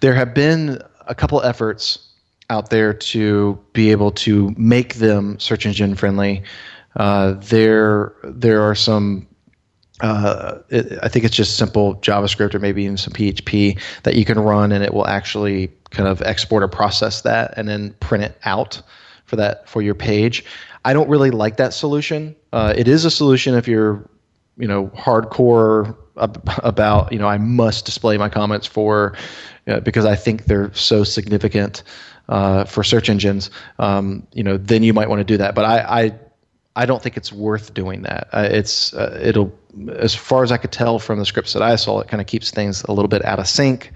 there 0.00 0.14
have 0.14 0.34
been 0.34 0.82
a 1.06 1.14
couple 1.14 1.40
efforts 1.42 1.98
out 2.50 2.70
there 2.70 2.92
to 2.92 3.58
be 3.72 3.90
able 3.92 4.10
to 4.10 4.52
make 4.56 4.94
them 4.94 5.38
search 5.38 5.64
engine 5.64 5.94
friendly. 5.94 6.42
Uh, 6.96 7.34
there 7.34 8.14
there 8.24 8.62
are 8.62 8.74
some. 8.74 9.27
Uh, 10.00 10.58
it, 10.68 10.98
I 11.02 11.08
think 11.08 11.24
it's 11.24 11.34
just 11.34 11.56
simple 11.56 11.96
JavaScript 11.96 12.54
or 12.54 12.58
maybe 12.58 12.84
even 12.84 12.96
some 12.96 13.12
PHP 13.12 13.80
that 14.04 14.14
you 14.14 14.24
can 14.24 14.38
run, 14.38 14.72
and 14.72 14.84
it 14.84 14.94
will 14.94 15.06
actually 15.06 15.72
kind 15.90 16.08
of 16.08 16.22
export 16.22 16.62
or 16.62 16.68
process 16.68 17.22
that 17.22 17.54
and 17.56 17.68
then 17.68 17.94
print 18.00 18.22
it 18.22 18.38
out 18.44 18.80
for 19.24 19.36
that 19.36 19.68
for 19.68 19.82
your 19.82 19.94
page. 19.94 20.44
I 20.84 20.92
don't 20.92 21.08
really 21.08 21.30
like 21.30 21.56
that 21.56 21.74
solution. 21.74 22.36
Uh, 22.52 22.74
it 22.76 22.88
is 22.88 23.04
a 23.04 23.10
solution 23.10 23.54
if 23.54 23.66
you're, 23.66 24.08
you 24.56 24.68
know, 24.68 24.86
hardcore 24.88 25.96
about 26.18 27.12
you 27.12 27.18
know 27.18 27.28
I 27.28 27.38
must 27.38 27.84
display 27.84 28.18
my 28.18 28.28
comments 28.28 28.66
for 28.66 29.16
uh, 29.66 29.80
because 29.80 30.04
I 30.04 30.16
think 30.16 30.44
they're 30.46 30.72
so 30.74 31.04
significant 31.04 31.82
uh, 32.28 32.64
for 32.64 32.82
search 32.82 33.08
engines. 33.08 33.50
Um, 33.78 34.26
you 34.32 34.42
know, 34.42 34.56
then 34.56 34.82
you 34.82 34.92
might 34.92 35.08
want 35.08 35.20
to 35.20 35.24
do 35.24 35.36
that. 35.36 35.54
But 35.54 35.64
I, 35.64 36.06
I 36.06 36.18
I 36.78 36.86
don't 36.86 37.02
think 37.02 37.16
it's 37.16 37.32
worth 37.32 37.74
doing 37.74 38.02
that. 38.02 38.28
Uh, 38.32 38.48
it's 38.48 38.94
uh, 38.94 39.18
it'll 39.20 39.52
as 39.96 40.14
far 40.14 40.44
as 40.44 40.52
I 40.52 40.58
could 40.58 40.70
tell 40.70 41.00
from 41.00 41.18
the 41.18 41.26
scripts 41.26 41.52
that 41.54 41.62
I 41.62 41.74
saw, 41.74 41.98
it 41.98 42.06
kind 42.06 42.20
of 42.20 42.28
keeps 42.28 42.52
things 42.52 42.84
a 42.84 42.92
little 42.92 43.08
bit 43.08 43.24
out 43.24 43.40
of 43.40 43.48
sync. 43.48 43.92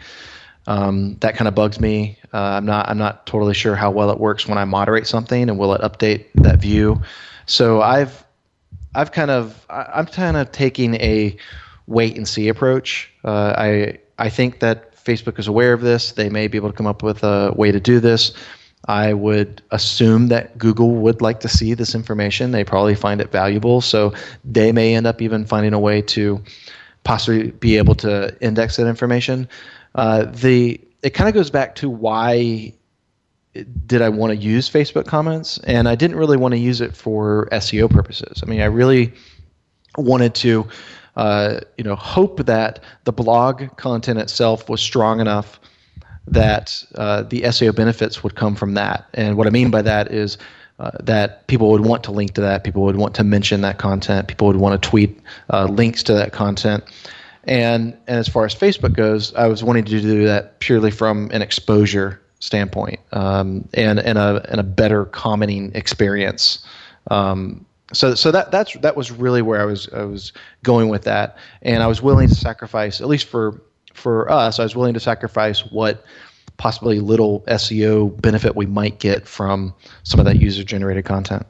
Um, 0.67 1.17
that 1.21 1.37
kind 1.37 1.47
of 1.47 1.55
bugs 1.55 1.79
me. 1.79 2.19
Uh, 2.35 2.39
I'm 2.39 2.67
not 2.67 2.89
I'm 2.89 2.99
not 2.99 3.25
totally 3.25 3.55
sure 3.55 3.77
how 3.77 3.93
well 3.93 4.11
it 4.11 4.19
works 4.19 4.49
when 4.49 4.59
I 4.59 4.65
moderate 4.65 5.07
something 5.07 5.49
and 5.49 5.61
will 5.61 5.73
it 5.75 5.81
update 5.81 6.27
that 6.35 6.59
view. 6.59 7.01
So 7.47 7.83
I've 7.83 8.25
I've 8.97 9.13
kind 9.13 9.31
of 9.31 9.65
I'm 9.71 10.07
kind 10.07 10.37
of 10.37 10.51
taking 10.51 10.97
a 10.97 11.37
wait 11.87 12.17
and 12.17 12.27
see 12.27 12.49
approach. 12.49 13.13
Uh, 13.25 13.55
I 13.57 13.99
I 14.19 14.29
think 14.29 14.59
that 14.59 14.97
Facebook 14.97 15.39
is 15.39 15.47
aware 15.47 15.73
of 15.73 15.83
this. 15.83 16.13
They 16.13 16.29
may 16.29 16.49
be 16.49 16.59
able 16.59 16.71
to 16.71 16.77
come 16.77 16.89
up 16.89 17.05
with 17.05 17.23
a 17.23 17.53
way 17.57 17.71
to 17.71 17.79
do 17.79 18.01
this. 18.01 18.33
I 18.89 19.13
would 19.13 19.63
assume 19.71 20.29
that 20.29 20.59
Google 20.59 20.91
would 20.97 21.21
like 21.21 21.41
to 21.41 21.49
see 21.49 21.75
this 21.75 21.95
information. 21.95 22.51
They 22.51 22.65
probably 22.65 22.95
find 22.95 23.21
it 23.21 23.31
valuable, 23.31 23.81
so 23.81 24.13
they 24.45 24.73
may 24.73 24.95
end 24.95 25.07
up 25.07 25.23
even 25.23 25.45
finding 25.45 25.73
a 25.73 25.79
way 25.79 26.03
to 26.03 26.43
possibly 27.05 27.53
be 27.53 27.77
able 27.77 27.95
to 27.97 28.37
index 28.41 28.77
that 28.77 28.87
information. 28.87 29.49
Uh, 29.95 30.25
the 30.25 30.81
it 31.03 31.11
kind 31.11 31.29
of 31.29 31.35
goes 31.35 31.51
back 31.51 31.75
to 31.77 31.91
why 31.91 32.73
did 33.87 34.01
I 34.03 34.09
want 34.09 34.31
to 34.31 34.37
use 34.37 34.69
Facebook 34.69 35.07
comments, 35.07 35.59
and 35.65 35.89
I 35.89 35.95
didn't 35.95 36.17
really 36.17 36.37
want 36.37 36.53
to 36.53 36.59
use 36.59 36.81
it 36.81 36.97
for 36.97 37.49
SEO 37.53 37.91
purposes. 37.91 38.43
I 38.43 38.47
mean, 38.47 38.61
I 38.61 38.67
really 38.67 39.13
wanted 39.97 40.35
to 40.37 40.67
uh, 41.17 41.61
you 41.77 41.85
know, 41.85 41.95
hope 41.95 42.47
that 42.47 42.81
the 43.05 43.13
blog 43.13 43.77
content 43.77 44.19
itself 44.19 44.69
was 44.69 44.81
strong 44.81 45.21
enough 45.21 45.61
that 46.27 46.85
uh, 46.95 47.23
the 47.23 47.43
SEO 47.43 47.75
benefits 47.75 48.23
would 48.23 48.35
come 48.35 48.55
from 48.55 48.75
that. 48.75 49.07
And 49.15 49.37
what 49.37 49.47
I 49.47 49.51
mean 49.51 49.71
by 49.71 49.83
that 49.83 50.13
is 50.13 50.39
uh, 50.79 50.91
that 51.01 51.47
people 51.47 51.71
would 51.71 51.85
want 51.85 52.05
to 52.05 52.13
link 52.13 52.35
to 52.35 52.41
that. 52.41 52.65
People 52.65 52.83
would 52.83 52.97
want 52.97 53.15
to 53.17 53.25
mention 53.25 53.61
that 53.63 53.79
content. 53.79 54.29
People 54.29 54.47
would 54.47 54.57
want 54.57 54.81
to 54.81 54.89
tweet 54.89 55.21
uh, 55.51 55.67
links 55.67 56.03
to 56.05 56.15
that 56.15 56.33
content. 56.33 56.85
And 57.45 57.97
and 58.07 58.19
as 58.19 58.29
far 58.29 58.45
as 58.45 58.55
Facebook 58.55 58.95
goes, 58.95 59.35
I 59.35 59.49
was 59.49 59.65
wanting 59.65 59.85
to 59.85 60.01
do 60.01 60.25
that 60.27 60.61
purely 60.61 60.91
from 60.91 61.31
an 61.33 61.43
exposure 61.43 62.21
standpoint 62.39 63.01
um, 63.13 63.69
and 63.75 63.99
and 63.99 64.19
a 64.19 64.45
and 64.49 64.61
a 64.61 64.65
better 64.65 65.07
commenting 65.07 65.73
experience. 65.75 66.65
Um, 67.11 67.67
so 67.93 68.15
so 68.15 68.31
that 68.31 68.51
that's 68.51 68.75
that 68.79 68.97
was 68.97 69.11
really 69.11 69.43
where 69.43 69.61
I 69.61 69.65
was 69.65 69.89
I 69.93 70.05
was 70.05 70.33
going 70.63 70.89
with 70.89 71.03
that, 71.05 71.37
and 71.63 71.83
I 71.83 71.87
was 71.87 72.01
willing 72.01 72.29
to 72.29 72.35
sacrifice 72.35 73.01
at 73.01 73.09
least 73.09 73.27
for 73.27 73.61
for 73.95 74.31
us, 74.31 74.59
I 74.59 74.63
was 74.63 74.77
willing 74.77 74.95
to 74.95 75.01
sacrifice 75.01 75.61
what 75.71 76.05
possibly 76.57 77.01
little 77.01 77.41
SEO 77.49 78.21
benefit 78.21 78.57
we 78.57 78.67
might 78.67 78.99
get 78.99 79.27
from 79.27 79.75
some 80.03 80.21
of 80.21 80.27
that 80.27 80.41
user 80.41 80.63
generated 80.65 81.05
content. 81.05 81.47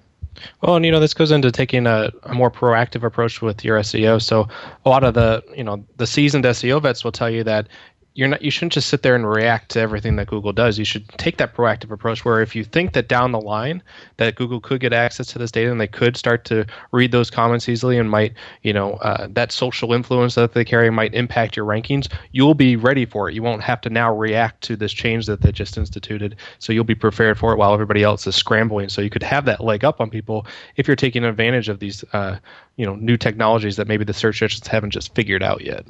Well, 0.63 0.77
and 0.77 0.85
you 0.85 0.91
know 0.91 1.01
this 1.01 1.15
goes 1.15 1.31
into 1.31 1.53
taking 1.53 1.87
a, 1.87 2.11
a, 2.25 2.35
more 2.35 2.51
proactive 2.51 3.05
approach 3.05 3.43
with 3.43 3.65
your 3.65 3.79
SEO. 3.81 4.21
So 4.21 4.49
a 4.85 4.89
lot 4.89 5.05
of 5.05 5.15
the 5.15 5.43
you 5.55 5.63
know 5.63 5.85
the 5.99 6.07
seasoned 6.07 6.45
SEO 6.45 6.83
vets 6.83 7.05
will 7.05 7.13
tell 7.13 7.31
you 7.31 7.45
that 7.45 7.69
you're 8.15 8.29
not 8.29 8.43
you 8.43 8.51
shouldn't 8.51 8.73
just 8.73 8.89
sit 8.89 9.03
there 9.03 9.15
and 9.15 9.29
react 9.29 9.71
to 9.71 9.81
everything 9.81 10.17
that 10.17 10.27
Google 10.27 10.53
does. 10.53 10.79
You 10.79 10.85
should 10.85 11.09
take 11.11 11.39
that 11.39 11.55
proactive 11.55 11.91
approach 11.91 12.25
where 12.25 12.43
if 12.43 12.55
you 12.55 12.63
think 12.63 12.93
that 12.93 13.09
down 13.09 13.33
the 13.33 13.41
line 13.41 13.83
that 14.19 14.35
Google 14.35 14.61
could 14.61 14.81
get 14.81 14.93
access 14.93 15.27
to 15.29 15.39
this 15.39 15.51
data 15.51 15.71
and 15.71 15.81
they 15.81 15.87
could 15.87 16.17
start 16.17 16.45
to 16.47 16.67
read 16.93 17.11
those 17.13 17.31
comments 17.31 17.69
easily 17.69 17.97
and 17.97 18.11
might, 18.11 18.35
you 18.63 18.73
know, 18.73 18.95
uh, 18.95 19.29
that 19.31 19.51
social 19.51 19.95
influence 19.95 20.35
that 20.35 20.53
they 20.53 20.65
carry 20.65 20.91
might 20.91 21.15
impact 21.15 21.57
your 21.57 21.65
rankings, 21.65 22.13
you'll 22.33 22.55
be 22.55 22.77
ready 22.77 23.07
for 23.07 23.29
it. 23.29 23.35
You 23.35 23.43
won't 23.43 23.63
have 23.63 23.81
to 23.83 23.91
now 23.91 24.15
react 24.15 24.63
to 24.65 24.77
this 24.77 24.93
change 24.93 25.27
that 25.27 25.41
they 25.41 25.53
just 25.53 25.79
instituted. 25.79 26.37
So 26.59 26.73
you'll 26.73 26.85
be 26.85 26.95
prepared 26.95 27.39
for 27.39 27.53
it 27.53 27.57
while 27.57 27.73
everybody 27.73 28.03
else 28.03 28.27
is 28.27 28.37
scrambling. 28.37 28.91
So 28.91 29.01
you 29.01 29.11
could 29.11 29.23
have 29.23 29.47
that 29.47 29.65
leg 29.65 29.85
up 29.85 30.01
on 30.01 30.11
people 30.11 30.47
if 30.77 30.87
you're 30.87 30.97
taking 30.97 31.25
advantage 31.25 31.71
of 31.71 31.79
these, 31.79 32.05
uh, 32.13 32.37
you 32.77 32.85
know, 32.85 32.95
new 32.97 33.17
technologies 33.17 33.77
that 33.77 33.89
maybe 33.89 34.05
the 34.05 34.13
search 34.13 34.43
engines 34.43 34.67
haven't 34.67 34.91
just 34.91 35.15
figured 35.15 35.43
out 35.43 35.65
yet. 35.65 35.87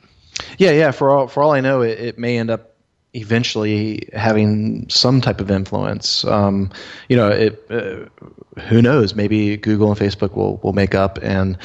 Yeah, 0.58 0.72
yeah. 0.72 0.90
For 0.90 1.10
all 1.10 1.28
for 1.28 1.42
all 1.42 1.52
I 1.52 1.60
know, 1.60 1.82
it, 1.82 1.98
it 1.98 2.18
may 2.18 2.38
end 2.38 2.50
up 2.50 2.72
eventually 3.14 4.08
having 4.14 4.88
some 4.88 5.20
type 5.20 5.40
of 5.40 5.50
influence. 5.50 6.24
Um, 6.24 6.70
you 7.08 7.16
know, 7.16 7.28
it, 7.28 7.62
uh, 7.70 8.60
who 8.62 8.80
knows? 8.80 9.14
Maybe 9.14 9.56
Google 9.56 9.90
and 9.90 9.98
Facebook 9.98 10.34
will 10.34 10.58
will 10.58 10.72
make 10.72 10.94
up 10.94 11.18
and 11.22 11.58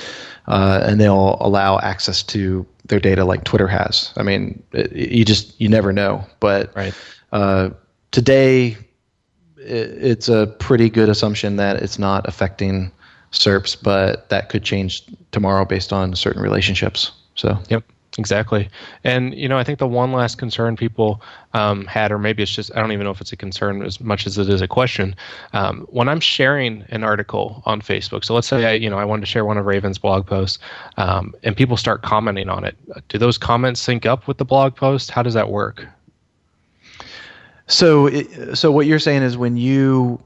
uh, 0.47 0.81
and 0.83 0.99
they'll 0.99 1.37
allow 1.39 1.79
access 1.79 2.23
to 2.23 2.65
their 2.85 2.99
data 2.99 3.25
like 3.25 3.43
Twitter 3.43 3.67
has. 3.67 4.13
I 4.17 4.23
mean, 4.23 4.61
it, 4.73 4.91
you 4.91 5.25
just 5.25 5.59
you 5.59 5.69
never 5.69 5.93
know. 5.93 6.25
But 6.39 6.75
right. 6.75 6.93
uh, 7.31 7.69
today, 8.11 8.77
it's 9.57 10.29
a 10.29 10.47
pretty 10.59 10.89
good 10.89 11.09
assumption 11.09 11.57
that 11.57 11.77
it's 11.77 11.99
not 11.99 12.27
affecting 12.27 12.91
SERPs, 13.31 13.81
but 13.81 14.29
that 14.29 14.49
could 14.49 14.63
change 14.63 15.03
tomorrow 15.31 15.65
based 15.65 15.91
on 15.91 16.15
certain 16.15 16.41
relationships. 16.41 17.11
So. 17.35 17.57
Yep. 17.69 17.83
Exactly. 18.17 18.67
And, 19.03 19.35
you 19.35 19.47
know, 19.47 19.59
I 19.59 19.63
think 19.63 19.77
the 19.77 19.87
one 19.87 20.11
last 20.11 20.39
concern 20.39 20.75
people 20.75 21.21
um, 21.53 21.85
had, 21.85 22.11
or 22.11 22.17
maybe 22.17 22.41
it's 22.41 22.51
just, 22.51 22.75
I 22.75 22.79
don't 22.79 22.91
even 22.91 23.03
know 23.03 23.11
if 23.11 23.21
it's 23.21 23.31
a 23.31 23.37
concern 23.37 23.83
as 23.83 24.01
much 24.01 24.25
as 24.25 24.39
it 24.39 24.49
is 24.49 24.59
a 24.59 24.67
question. 24.67 25.15
Um, 25.53 25.85
when 25.91 26.09
I'm 26.09 26.19
sharing 26.19 26.83
an 26.89 27.03
article 27.03 27.61
on 27.65 27.79
Facebook, 27.79 28.25
so 28.25 28.33
let's 28.33 28.47
say, 28.47 28.65
I, 28.65 28.73
you 28.73 28.89
know, 28.89 28.97
I 28.97 29.05
wanted 29.05 29.21
to 29.21 29.27
share 29.27 29.45
one 29.45 29.59
of 29.59 29.67
Raven's 29.67 29.99
blog 29.99 30.25
posts 30.25 30.57
um, 30.97 31.35
and 31.43 31.55
people 31.55 31.77
start 31.77 32.01
commenting 32.01 32.49
on 32.49 32.63
it. 32.63 32.75
Do 33.07 33.19
those 33.19 33.37
comments 33.37 33.79
sync 33.81 34.07
up 34.07 34.27
with 34.27 34.37
the 34.37 34.45
blog 34.45 34.75
post? 34.75 35.11
How 35.11 35.21
does 35.21 35.35
that 35.35 35.51
work? 35.51 35.85
So, 37.67 38.07
it, 38.07 38.55
so 38.57 38.71
what 38.71 38.87
you're 38.87 38.97
saying 38.97 39.21
is 39.21 39.37
when 39.37 39.57
you 39.57 40.19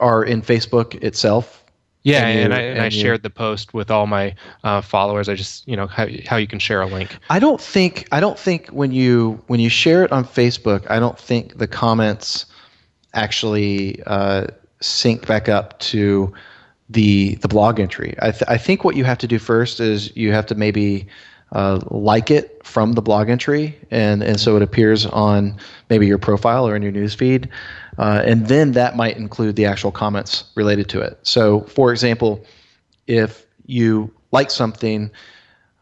are 0.00 0.22
in 0.22 0.42
Facebook 0.42 1.02
itself, 1.02 1.64
yeah, 2.06 2.26
and, 2.26 2.38
you, 2.38 2.44
and 2.44 2.54
I, 2.54 2.60
and 2.60 2.80
I 2.82 2.88
shared 2.88 3.22
the 3.24 3.30
post 3.30 3.74
with 3.74 3.90
all 3.90 4.06
my 4.06 4.34
uh, 4.62 4.80
followers. 4.80 5.28
I 5.28 5.34
just, 5.34 5.66
you 5.66 5.76
know, 5.76 5.88
how, 5.88 6.06
how 6.26 6.36
you 6.36 6.46
can 6.46 6.60
share 6.60 6.80
a 6.80 6.86
link. 6.86 7.18
I 7.30 7.40
don't 7.40 7.60
think 7.60 8.06
I 8.12 8.20
don't 8.20 8.38
think 8.38 8.68
when 8.68 8.92
you 8.92 9.42
when 9.48 9.58
you 9.58 9.68
share 9.68 10.04
it 10.04 10.12
on 10.12 10.24
Facebook, 10.24 10.88
I 10.88 11.00
don't 11.00 11.18
think 11.18 11.58
the 11.58 11.66
comments 11.66 12.46
actually 13.12 14.00
uh, 14.06 14.46
sync 14.80 15.26
back 15.26 15.48
up 15.48 15.78
to 15.80 16.32
the 16.88 17.34
the 17.36 17.48
blog 17.48 17.80
entry. 17.80 18.14
I, 18.22 18.30
th- 18.30 18.44
I 18.46 18.56
think 18.56 18.84
what 18.84 18.94
you 18.94 19.04
have 19.04 19.18
to 19.18 19.26
do 19.26 19.40
first 19.40 19.80
is 19.80 20.16
you 20.16 20.32
have 20.32 20.46
to 20.46 20.54
maybe 20.54 21.08
uh, 21.52 21.80
like 21.90 22.30
it 22.30 22.64
from 22.64 22.92
the 22.92 23.02
blog 23.02 23.28
entry, 23.28 23.78
and 23.90 24.22
and 24.22 24.40
so 24.40 24.56
it 24.56 24.62
appears 24.62 25.06
on 25.06 25.56
maybe 25.88 26.06
your 26.06 26.18
profile 26.18 26.66
or 26.66 26.74
in 26.74 26.82
your 26.82 26.92
newsfeed. 26.92 27.48
Uh, 27.98 28.22
and 28.24 28.48
then 28.48 28.72
that 28.72 28.96
might 28.96 29.16
include 29.16 29.56
the 29.56 29.64
actual 29.64 29.90
comments 29.90 30.44
related 30.54 30.88
to 30.88 31.00
it. 31.00 31.18
So, 31.22 31.62
for 31.62 31.92
example, 31.92 32.44
if 33.06 33.46
you 33.64 34.12
like 34.32 34.50
something, 34.50 35.10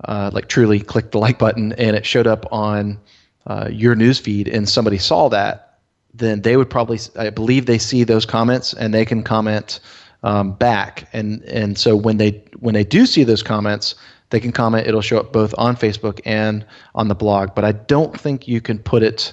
uh, 0.05 0.31
like 0.33 0.48
truly 0.48 0.79
click 0.79 1.11
the 1.11 1.18
like 1.18 1.38
button, 1.38 1.72
and 1.72 1.96
it 1.96 2.07
showed 2.07 2.27
up 2.27 2.46
on 2.53 2.98
uh, 3.46 3.68
your 3.72 3.96
newsfeed, 3.96 4.55
and 4.55 4.68
somebody 4.68 4.98
saw 4.98 5.29
that, 5.31 5.79
then 6.14 6.42
they 6.42 6.57
would 6.57 6.70
probably, 6.70 7.00
I 7.16 7.31
believe, 7.31 7.66
they 7.66 7.79
see 7.79 8.05
those 8.05 8.24
comments 8.24 8.72
and 8.72 8.94
they 8.94 9.05
can 9.05 9.22
comment 9.22 9.81
um, 10.22 10.53
back. 10.53 11.09
And 11.12 11.42
and 11.44 11.77
so 11.77 11.96
when 11.96 12.18
they 12.18 12.42
when 12.61 12.74
they 12.74 12.85
do 12.85 13.07
see 13.07 13.24
those 13.24 13.42
comments, 13.42 13.94
they 14.35 14.40
can 14.40 14.51
comment. 14.51 14.88
It'll 14.88 15.01
show 15.01 15.20
up 15.20 15.33
both 15.33 15.55
on 15.59 15.77
Facebook 15.77 16.20
and 16.25 16.66
on 16.97 17.07
the 17.07 17.14
blog. 17.14 17.55
But 17.55 17.64
I 17.64 17.70
don't 17.70 18.18
think 18.18 18.49
you 18.49 18.61
can 18.61 18.81
put 18.81 19.05
it. 19.05 19.33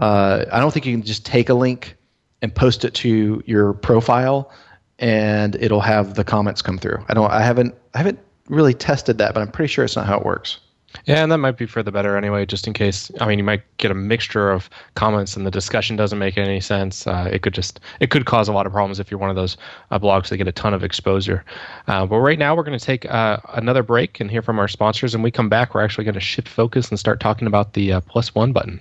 Uh, 0.00 0.46
I 0.52 0.58
don't 0.58 0.72
think 0.72 0.84
you 0.84 0.92
can 0.92 1.04
just 1.04 1.24
take 1.24 1.48
a 1.48 1.54
link 1.54 1.96
and 2.42 2.52
post 2.52 2.84
it 2.84 2.92
to 2.94 3.40
your 3.46 3.72
profile 3.72 4.50
and 4.98 5.54
it'll 5.54 5.80
have 5.80 6.14
the 6.14 6.24
comments 6.24 6.60
come 6.60 6.76
through. 6.76 7.04
I 7.08 7.14
don't 7.14 7.30
I 7.30 7.40
haven't 7.40 7.76
I 7.94 7.98
haven't 7.98 8.18
really 8.48 8.74
tested 8.74 9.18
that, 9.18 9.32
but 9.32 9.42
I'm 9.42 9.50
pretty 9.52 9.72
sure 9.72 9.84
it's 9.84 9.94
not 9.94 10.06
how 10.06 10.18
it 10.18 10.24
works. 10.24 10.58
Yeah, 11.04 11.22
and 11.22 11.30
that 11.30 11.38
might 11.38 11.56
be 11.56 11.66
for 11.66 11.82
the 11.82 11.92
better 11.92 12.16
anyway, 12.16 12.46
just 12.46 12.66
in 12.66 12.72
case. 12.72 13.10
I 13.20 13.26
mean, 13.26 13.38
you 13.38 13.44
might 13.44 13.62
get 13.76 13.90
a 13.90 13.94
mixture 13.94 14.50
of 14.50 14.68
comments 14.94 15.36
and 15.36 15.46
the 15.46 15.50
discussion 15.50 15.96
doesn't 15.96 16.18
make 16.18 16.36
any 16.38 16.60
sense. 16.60 17.06
Uh, 17.06 17.28
it 17.30 17.42
could 17.42 17.54
just 17.54 17.80
it 18.00 18.10
could 18.10 18.26
cause 18.26 18.48
a 18.48 18.52
lot 18.52 18.66
of 18.66 18.72
problems 18.72 18.98
if 18.98 19.10
you're 19.10 19.20
one 19.20 19.30
of 19.30 19.36
those 19.36 19.56
uh, 19.90 19.98
blogs 19.98 20.28
that 20.28 20.36
get 20.38 20.48
a 20.48 20.52
ton 20.52 20.74
of 20.74 20.82
exposure. 20.82 21.44
Uh, 21.86 22.06
but 22.06 22.18
right 22.18 22.38
now, 22.38 22.54
we're 22.54 22.62
going 22.62 22.78
to 22.78 22.84
take 22.84 23.04
uh, 23.06 23.38
another 23.54 23.82
break 23.82 24.20
and 24.20 24.30
hear 24.30 24.42
from 24.42 24.58
our 24.58 24.68
sponsors. 24.68 25.14
And 25.14 25.22
we 25.22 25.30
come 25.30 25.48
back, 25.48 25.74
we're 25.74 25.84
actually 25.84 26.04
going 26.04 26.14
to 26.14 26.20
shift 26.20 26.48
focus 26.48 26.90
and 26.90 26.98
start 26.98 27.20
talking 27.20 27.46
about 27.46 27.74
the 27.74 27.92
uh, 27.92 28.00
plus 28.00 28.34
one 28.34 28.52
button. 28.52 28.80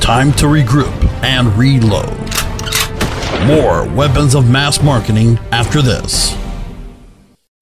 Time 0.00 0.32
to 0.34 0.46
regroup 0.46 0.92
and 1.22 1.48
reload. 1.56 2.12
More 3.46 3.88
weapons 3.94 4.34
of 4.34 4.50
mass 4.50 4.82
marketing 4.82 5.38
after 5.50 5.82
this. 5.82 6.43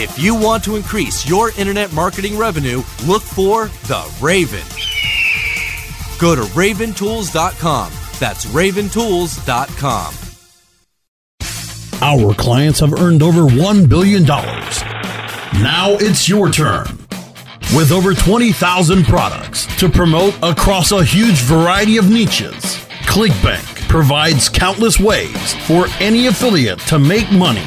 If 0.00 0.16
you 0.16 0.36
want 0.36 0.62
to 0.62 0.76
increase 0.76 1.28
your 1.28 1.50
internet 1.58 1.92
marketing 1.92 2.38
revenue, 2.38 2.84
look 3.04 3.20
for 3.20 3.66
the 3.88 4.16
Raven. 4.20 4.62
Go 6.20 6.36
to 6.36 6.42
raventools.com. 6.52 7.90
That's 8.20 8.46
raventools.com. 8.46 10.14
Our 12.00 12.32
clients 12.34 12.78
have 12.78 12.92
earned 12.92 13.24
over 13.24 13.40
$1 13.40 13.88
billion. 13.88 14.22
Now 14.22 15.96
it's 15.98 16.28
your 16.28 16.48
turn. 16.48 16.86
With 17.74 17.90
over 17.90 18.14
20,000 18.14 19.04
products 19.04 19.66
to 19.80 19.88
promote 19.88 20.36
across 20.44 20.92
a 20.92 21.02
huge 21.02 21.40
variety 21.40 21.96
of 21.96 22.08
niches, 22.08 22.54
ClickBank 23.02 23.88
provides 23.88 24.48
countless 24.48 25.00
ways 25.00 25.54
for 25.66 25.86
any 25.98 26.28
affiliate 26.28 26.78
to 26.80 27.00
make 27.00 27.32
money. 27.32 27.66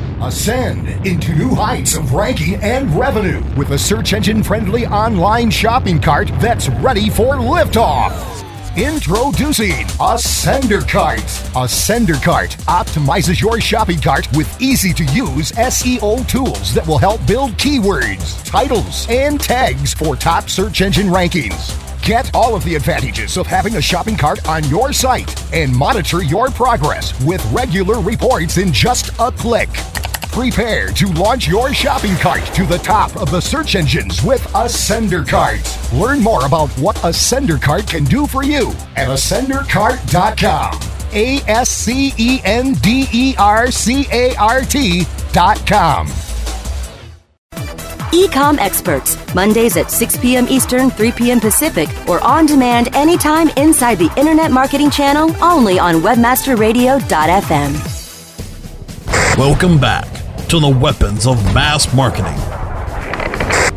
Ascend 0.23 0.87
into 1.03 1.33
new 1.33 1.55
heights 1.55 1.95
of 1.95 2.13
ranking 2.13 2.53
and 2.57 2.93
revenue 2.95 3.41
with 3.55 3.71
a 3.71 3.77
search 3.77 4.13
engine 4.13 4.43
friendly 4.43 4.85
online 4.85 5.49
shopping 5.49 5.99
cart 5.99 6.27
that's 6.39 6.69
ready 6.69 7.09
for 7.09 7.37
liftoff. 7.37 8.13
Introducing 8.77 9.87
Ascender 9.97 10.87
Cart. 10.87 11.21
Ascender 11.55 12.21
Cart 12.21 12.51
optimizes 12.67 13.41
your 13.41 13.59
shopping 13.59 13.99
cart 13.99 14.27
with 14.37 14.61
easy 14.61 14.93
to 14.93 15.03
use 15.05 15.51
SEO 15.53 16.27
tools 16.29 16.71
that 16.75 16.85
will 16.85 16.99
help 16.99 17.25
build 17.25 17.53
keywords, 17.53 18.45
titles, 18.45 19.07
and 19.09 19.41
tags 19.41 19.91
for 19.91 20.15
top 20.15 20.51
search 20.51 20.81
engine 20.81 21.07
rankings. 21.07 21.75
Get 22.03 22.29
all 22.35 22.55
of 22.55 22.63
the 22.63 22.75
advantages 22.75 23.37
of 23.37 23.47
having 23.47 23.77
a 23.77 23.81
shopping 23.81 24.17
cart 24.17 24.47
on 24.47 24.63
your 24.65 24.93
site 24.93 25.51
and 25.51 25.75
monitor 25.75 26.21
your 26.21 26.49
progress 26.49 27.19
with 27.25 27.43
regular 27.51 27.99
reports 27.99 28.59
in 28.59 28.71
just 28.71 29.09
a 29.19 29.31
click. 29.31 29.69
Prepare 30.29 30.91
to 30.91 31.07
launch 31.13 31.47
your 31.47 31.73
shopping 31.73 32.15
cart 32.15 32.45
to 32.55 32.65
the 32.65 32.77
top 32.77 33.15
of 33.17 33.29
the 33.31 33.41
search 33.41 33.75
engines 33.75 34.23
with 34.23 34.41
Ascender 34.53 35.27
Cart. 35.27 35.59
Learn 35.93 36.21
more 36.21 36.45
about 36.45 36.69
what 36.79 36.95
Ascender 36.97 37.61
Cart 37.61 37.87
can 37.87 38.05
do 38.05 38.25
for 38.25 38.43
you 38.43 38.69
at 38.95 39.09
ascendercart.com. 39.09 40.79
A 41.13 41.41
S 41.47 41.69
C 41.69 42.13
E 42.17 42.39
N 42.45 42.73
D 42.75 43.07
E 43.11 43.35
R 43.37 43.69
C 43.71 44.07
A 44.11 44.33
R 44.35 44.61
T.com. 44.61 46.07
Ecom 48.11 48.57
Experts, 48.57 49.17
Mondays 49.33 49.77
at 49.77 49.89
6 49.89 50.17
p.m. 50.17 50.45
Eastern, 50.49 50.89
3 50.89 51.13
p.m. 51.13 51.39
Pacific, 51.39 51.87
or 52.09 52.21
on 52.25 52.45
demand 52.45 52.93
anytime 52.93 53.47
inside 53.55 53.99
the 53.99 54.11
Internet 54.17 54.51
Marketing 54.51 54.89
Channel 54.89 55.33
only 55.41 55.79
on 55.79 55.95
WebmasterRadio.fm. 55.95 57.97
Welcome 59.37 59.79
back 59.79 60.10
to 60.51 60.59
the 60.59 60.67
Weapons 60.67 61.25
of 61.25 61.41
Mass 61.53 61.93
Marketing. 61.93 62.35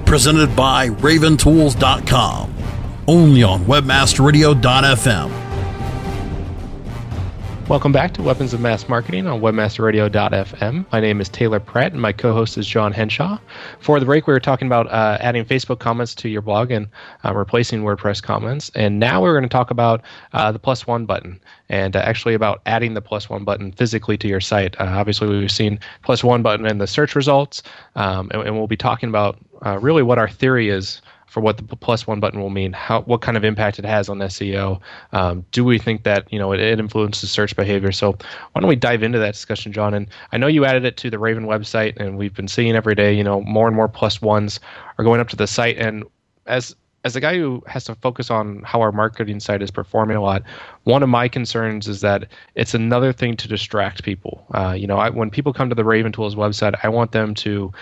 Presented 0.04 0.56
by 0.56 0.88
RavenTools.com, 0.88 2.52
only 3.06 3.44
on 3.44 3.64
WebmasterRadio.fm. 3.64 5.44
Welcome 7.68 7.92
back 7.92 8.12
to 8.14 8.22
Weapons 8.22 8.52
of 8.52 8.60
Mass 8.60 8.88
Marketing 8.88 9.28
on 9.28 9.40
WebmasterRadio.fm. 9.40 10.84
My 10.90 11.00
name 11.00 11.20
is 11.20 11.28
Taylor 11.28 11.60
Pratt, 11.60 11.92
and 11.92 12.02
my 12.02 12.10
co-host 12.10 12.58
is 12.58 12.66
John 12.66 12.92
Henshaw. 12.92 13.38
For 13.78 14.00
the 14.00 14.06
break, 14.06 14.26
we 14.26 14.34
were 14.34 14.40
talking 14.40 14.66
about 14.66 14.88
uh, 14.88 15.16
adding 15.20 15.44
Facebook 15.44 15.78
comments 15.78 16.12
to 16.16 16.28
your 16.28 16.42
blog 16.42 16.72
and 16.72 16.88
uh, 17.24 17.32
replacing 17.32 17.84
WordPress 17.84 18.20
comments, 18.20 18.72
and 18.74 18.98
now 18.98 19.22
we're 19.22 19.32
going 19.32 19.44
to 19.44 19.48
talk 19.48 19.70
about 19.70 20.02
uh, 20.32 20.50
the 20.50 20.58
plus 20.58 20.88
one 20.88 21.06
button 21.06 21.40
and 21.68 21.96
uh, 21.96 22.00
actually 22.00 22.34
about 22.34 22.60
adding 22.66 22.94
the 22.94 23.00
plus 23.00 23.28
one 23.28 23.44
button 23.44 23.72
physically 23.72 24.16
to 24.18 24.28
your 24.28 24.40
site. 24.40 24.78
Uh, 24.80 24.84
obviously, 24.84 25.28
we've 25.28 25.50
seen 25.50 25.78
plus 26.02 26.22
one 26.22 26.42
button 26.42 26.66
in 26.66 26.78
the 26.78 26.86
search 26.86 27.14
results, 27.14 27.62
um, 27.96 28.30
and, 28.32 28.42
and, 28.42 28.56
we'll 28.56 28.66
be 28.66 28.76
talking 28.76 29.08
about 29.08 29.38
uh, 29.64 29.78
really 29.80 30.02
what 30.02 30.18
our 30.18 30.28
theory 30.28 30.68
is 30.68 31.00
for 31.34 31.40
what 31.40 31.56
the 31.56 31.64
plus 31.64 32.06
one 32.06 32.20
button 32.20 32.40
will 32.40 32.50
mean, 32.50 32.72
how 32.72 33.00
what 33.02 33.20
kind 33.20 33.36
of 33.36 33.44
impact 33.44 33.80
it 33.80 33.84
has 33.84 34.08
on 34.08 34.18
SEO. 34.18 34.80
Um, 35.12 35.44
do 35.50 35.64
we 35.64 35.80
think 35.80 36.04
that 36.04 36.32
you 36.32 36.38
know 36.38 36.52
it, 36.52 36.60
it, 36.60 36.78
influences 36.78 37.28
search 37.28 37.56
behavior? 37.56 37.90
So 37.90 38.12
why 38.52 38.60
don't 38.60 38.68
we 38.68 38.76
dive 38.76 39.02
into 39.02 39.18
that 39.18 39.32
discussion, 39.32 39.72
John? 39.72 39.94
And 39.94 40.08
I 40.30 40.38
know 40.38 40.46
you 40.46 40.64
added 40.64 40.84
it 40.84 40.96
to 40.98 41.10
the 41.10 41.18
Raven 41.18 41.46
website, 41.46 41.96
and 41.96 42.16
we've 42.16 42.34
been 42.34 42.46
seeing 42.46 42.76
every 42.76 42.94
day. 42.94 43.12
You 43.12 43.24
know, 43.24 43.40
more 43.40 43.66
and 43.66 43.74
more 43.74 43.88
plus 43.88 44.22
ones 44.22 44.60
are 44.96 45.04
going 45.04 45.20
up 45.20 45.28
to 45.30 45.36
the 45.36 45.48
site, 45.48 45.76
and 45.76 46.04
as 46.46 46.76
as 47.04 47.14
a 47.14 47.20
guy 47.20 47.36
who 47.36 47.62
has 47.66 47.84
to 47.84 47.94
focus 47.96 48.30
on 48.30 48.62
how 48.64 48.80
our 48.80 48.90
marketing 48.90 49.38
site 49.38 49.62
is 49.62 49.70
performing 49.70 50.16
a 50.16 50.22
lot, 50.22 50.42
one 50.84 51.02
of 51.02 51.08
my 51.08 51.28
concerns 51.28 51.86
is 51.86 52.00
that 52.00 52.26
it's 52.54 52.72
another 52.72 53.12
thing 53.12 53.36
to 53.36 53.46
distract 53.46 54.02
people. 54.02 54.46
Uh, 54.54 54.72
you 54.72 54.86
know, 54.86 54.96
I, 54.96 55.10
when 55.10 55.30
people 55.30 55.52
come 55.52 55.68
to 55.68 55.74
the 55.74 55.84
Raven 55.84 56.12
Tools 56.12 56.34
website, 56.34 56.74
I 56.82 56.88
want 56.88 57.12
them 57.12 57.34
to 57.36 57.72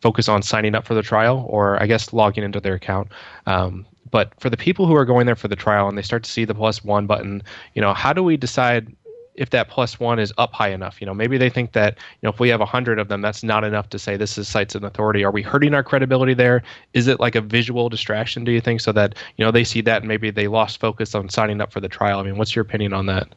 focus 0.00 0.28
on 0.28 0.42
signing 0.42 0.74
up 0.74 0.84
for 0.84 0.94
the 0.94 1.02
trial 1.02 1.46
or 1.48 1.80
I 1.80 1.86
guess 1.86 2.12
logging 2.12 2.42
into 2.42 2.60
their 2.60 2.74
account. 2.74 3.08
Um, 3.46 3.86
but 4.10 4.32
for 4.40 4.50
the 4.50 4.56
people 4.56 4.86
who 4.86 4.96
are 4.96 5.04
going 5.04 5.26
there 5.26 5.36
for 5.36 5.48
the 5.48 5.56
trial 5.56 5.88
and 5.88 5.96
they 5.96 6.02
start 6.02 6.24
to 6.24 6.30
see 6.30 6.44
the 6.44 6.54
plus 6.54 6.84
one 6.84 7.06
button, 7.06 7.42
you 7.74 7.80
know, 7.80 7.94
how 7.94 8.12
do 8.12 8.22
we 8.22 8.36
decide 8.36 8.94
if 9.34 9.50
that 9.50 9.68
plus 9.68 9.98
one 9.98 10.18
is 10.18 10.32
up 10.38 10.52
high 10.52 10.68
enough? 10.70 11.00
You 11.00 11.06
know, 11.06 11.14
maybe 11.14 11.38
they 11.38 11.50
think 11.50 11.72
that 11.72 11.96
you 11.96 12.26
know 12.26 12.30
if 12.30 12.40
we 12.40 12.48
have 12.48 12.60
hundred 12.60 12.98
of 12.98 13.08
them, 13.08 13.20
that's 13.20 13.42
not 13.42 13.64
enough 13.64 13.88
to 13.90 13.98
say 13.98 14.16
this 14.16 14.38
is 14.38 14.48
sites 14.48 14.74
and 14.74 14.84
authority. 14.84 15.24
Are 15.24 15.30
we 15.30 15.42
hurting 15.42 15.74
our 15.74 15.82
credibility 15.82 16.34
there? 16.34 16.62
Is 16.92 17.06
it 17.06 17.20
like 17.20 17.34
a 17.34 17.40
visual 17.40 17.88
distraction? 17.88 18.44
Do 18.44 18.52
you 18.52 18.60
think 18.60 18.80
so 18.80 18.92
that 18.92 19.14
you 19.36 19.44
know 19.44 19.50
they 19.50 19.64
see 19.64 19.80
that 19.82 20.02
and 20.02 20.08
maybe 20.08 20.30
they 20.30 20.48
lost 20.48 20.80
focus 20.80 21.14
on 21.14 21.28
signing 21.28 21.60
up 21.60 21.72
for 21.72 21.80
the 21.80 21.88
trial? 21.88 22.18
I 22.18 22.22
mean, 22.22 22.36
what's 22.36 22.54
your 22.54 22.62
opinion 22.62 22.92
on 22.92 23.06
that? 23.06 23.28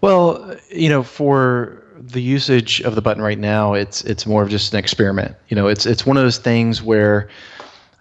Well, 0.00 0.56
you 0.70 0.88
know, 0.88 1.02
for 1.02 1.82
the 2.00 2.22
usage 2.22 2.80
of 2.80 2.94
the 2.94 3.02
button 3.02 3.22
right 3.22 3.38
now, 3.38 3.74
it's 3.74 4.02
it's 4.02 4.26
more 4.26 4.42
of 4.42 4.48
just 4.48 4.72
an 4.72 4.78
experiment. 4.78 5.36
You 5.48 5.56
know, 5.56 5.68
it's 5.68 5.86
it's 5.86 6.06
one 6.06 6.16
of 6.16 6.22
those 6.22 6.38
things 6.38 6.82
where 6.82 7.28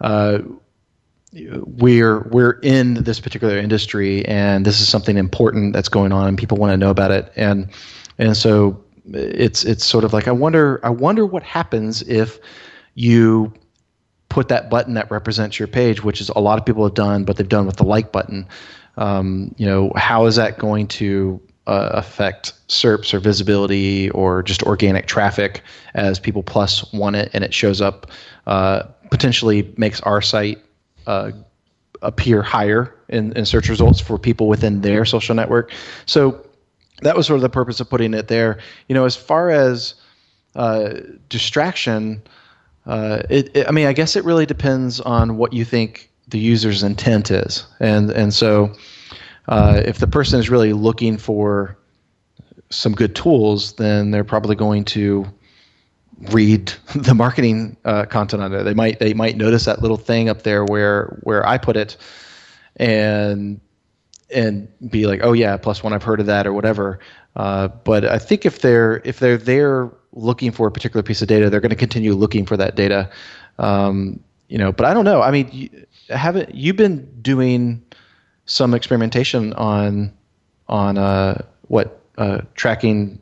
uh, 0.01 0.39
we're 1.33 2.21
we're 2.29 2.59
in 2.63 2.95
this 2.95 3.19
particular 3.19 3.57
industry, 3.57 4.25
and 4.25 4.65
this 4.65 4.81
is 4.81 4.89
something 4.89 5.17
important 5.17 5.73
that's 5.73 5.89
going 5.89 6.11
on, 6.11 6.27
and 6.27 6.37
people 6.37 6.57
want 6.57 6.71
to 6.71 6.77
know 6.77 6.89
about 6.89 7.11
it, 7.11 7.31
and 7.35 7.69
and 8.17 8.35
so 8.35 8.83
it's 9.13 9.63
it's 9.63 9.85
sort 9.85 10.03
of 10.03 10.13
like 10.13 10.27
I 10.27 10.31
wonder 10.31 10.79
I 10.83 10.89
wonder 10.89 11.25
what 11.25 11.43
happens 11.43 12.01
if 12.03 12.39
you 12.95 13.53
put 14.29 14.47
that 14.47 14.69
button 14.69 14.93
that 14.95 15.09
represents 15.11 15.59
your 15.59 15.67
page, 15.67 16.03
which 16.03 16.21
is 16.21 16.29
a 16.29 16.39
lot 16.39 16.59
of 16.59 16.65
people 16.65 16.83
have 16.83 16.93
done, 16.93 17.25
but 17.25 17.37
they've 17.37 17.49
done 17.49 17.65
with 17.65 17.77
the 17.77 17.83
like 17.83 18.11
button. 18.11 18.47
Um, 18.97 19.53
you 19.57 19.65
know, 19.65 19.91
how 19.95 20.25
is 20.25 20.35
that 20.35 20.59
going 20.59 20.87
to 20.87 21.41
uh, 21.67 21.89
affect 21.93 22.53
SERPs 22.67 23.13
or 23.13 23.19
visibility 23.19 24.09
or 24.11 24.43
just 24.43 24.63
organic 24.63 25.07
traffic 25.07 25.61
as 25.93 26.19
people 26.19 26.43
plus 26.43 26.91
one 26.93 27.15
it 27.15 27.29
and 27.33 27.43
it 27.43 27.53
shows 27.53 27.81
up, 27.81 28.07
uh, 28.45 28.83
potentially 29.09 29.73
makes 29.77 30.01
our 30.01 30.21
site 30.21 30.59
uh, 31.09 31.31
appear 32.01 32.41
higher 32.41 32.93
in, 33.09 33.33
in 33.33 33.45
search 33.45 33.67
results 33.67 33.99
for 33.99 34.17
people 34.17 34.47
within 34.47 34.81
their 34.81 35.05
social 35.05 35.35
network. 35.35 35.73
So 36.05 36.45
that 37.01 37.17
was 37.17 37.25
sort 37.25 37.37
of 37.37 37.41
the 37.41 37.49
purpose 37.49 37.79
of 37.79 37.89
putting 37.89 38.13
it 38.13 38.27
there. 38.27 38.59
You 38.87 38.93
know, 38.93 39.05
as 39.05 39.15
far 39.15 39.49
as 39.49 39.95
uh, 40.55 40.93
distraction, 41.27 42.21
uh, 42.85 43.23
it, 43.29 43.55
it, 43.55 43.67
I 43.67 43.71
mean, 43.71 43.87
I 43.87 43.93
guess 43.93 44.15
it 44.15 44.23
really 44.23 44.45
depends 44.45 44.99
on 45.01 45.37
what 45.37 45.51
you 45.51 45.65
think 45.65 46.11
the 46.27 46.39
user's 46.39 46.83
intent 46.83 47.31
is, 47.31 47.65
and 47.79 48.11
and 48.11 48.31
so 48.33 48.71
uh, 49.47 49.81
if 49.83 49.97
the 49.97 50.07
person 50.07 50.39
is 50.39 50.49
really 50.49 50.73
looking 50.73 51.17
for 51.17 51.75
some 52.69 52.93
good 52.93 53.15
tools, 53.15 53.73
then 53.73 54.11
they're 54.11 54.23
probably 54.23 54.55
going 54.55 54.85
to 54.85 55.25
read 56.31 56.73
the 56.95 57.13
marketing 57.13 57.77
uh, 57.85 58.05
content 58.05 58.43
on 58.43 58.51
there. 58.51 58.63
They 58.63 58.73
might 58.73 58.99
they 58.99 59.13
might 59.13 59.37
notice 59.37 59.65
that 59.65 59.81
little 59.81 59.97
thing 59.97 60.29
up 60.29 60.43
there 60.43 60.63
where 60.65 61.19
where 61.23 61.45
I 61.45 61.57
put 61.57 61.77
it, 61.77 61.97
and 62.75 63.59
and 64.33 64.67
be 64.89 65.07
like, 65.07 65.21
oh 65.23 65.33
yeah, 65.33 65.57
plus 65.57 65.83
one, 65.83 65.93
I've 65.93 66.03
heard 66.03 66.19
of 66.19 66.27
that 66.27 66.45
or 66.45 66.53
whatever. 66.53 66.99
Uh, 67.35 67.67
but 67.67 68.05
I 68.05 68.19
think 68.19 68.45
if 68.45 68.59
they're 68.61 69.01
if 69.05 69.19
they're 69.19 69.37
there 69.37 69.89
looking 70.13 70.51
for 70.51 70.67
a 70.67 70.71
particular 70.71 71.03
piece 71.03 71.21
of 71.21 71.27
data, 71.27 71.49
they're 71.49 71.61
going 71.61 71.69
to 71.69 71.75
continue 71.75 72.13
looking 72.13 72.45
for 72.45 72.57
that 72.57 72.75
data. 72.75 73.09
Um, 73.57 74.19
you 74.47 74.57
know, 74.57 74.71
but 74.71 74.85
I 74.85 74.93
don't 74.93 75.05
know. 75.05 75.21
I 75.21 75.31
mean, 75.31 75.49
you, 75.51 75.69
haven't 76.09 76.53
you 76.55 76.73
been 76.73 77.07
doing 77.21 77.83
some 78.45 78.73
experimentation 78.73 79.53
on 79.53 80.13
on 80.67 80.97
uh, 80.97 81.43
what 81.67 82.01
uh, 82.17 82.41
tracking 82.55 83.19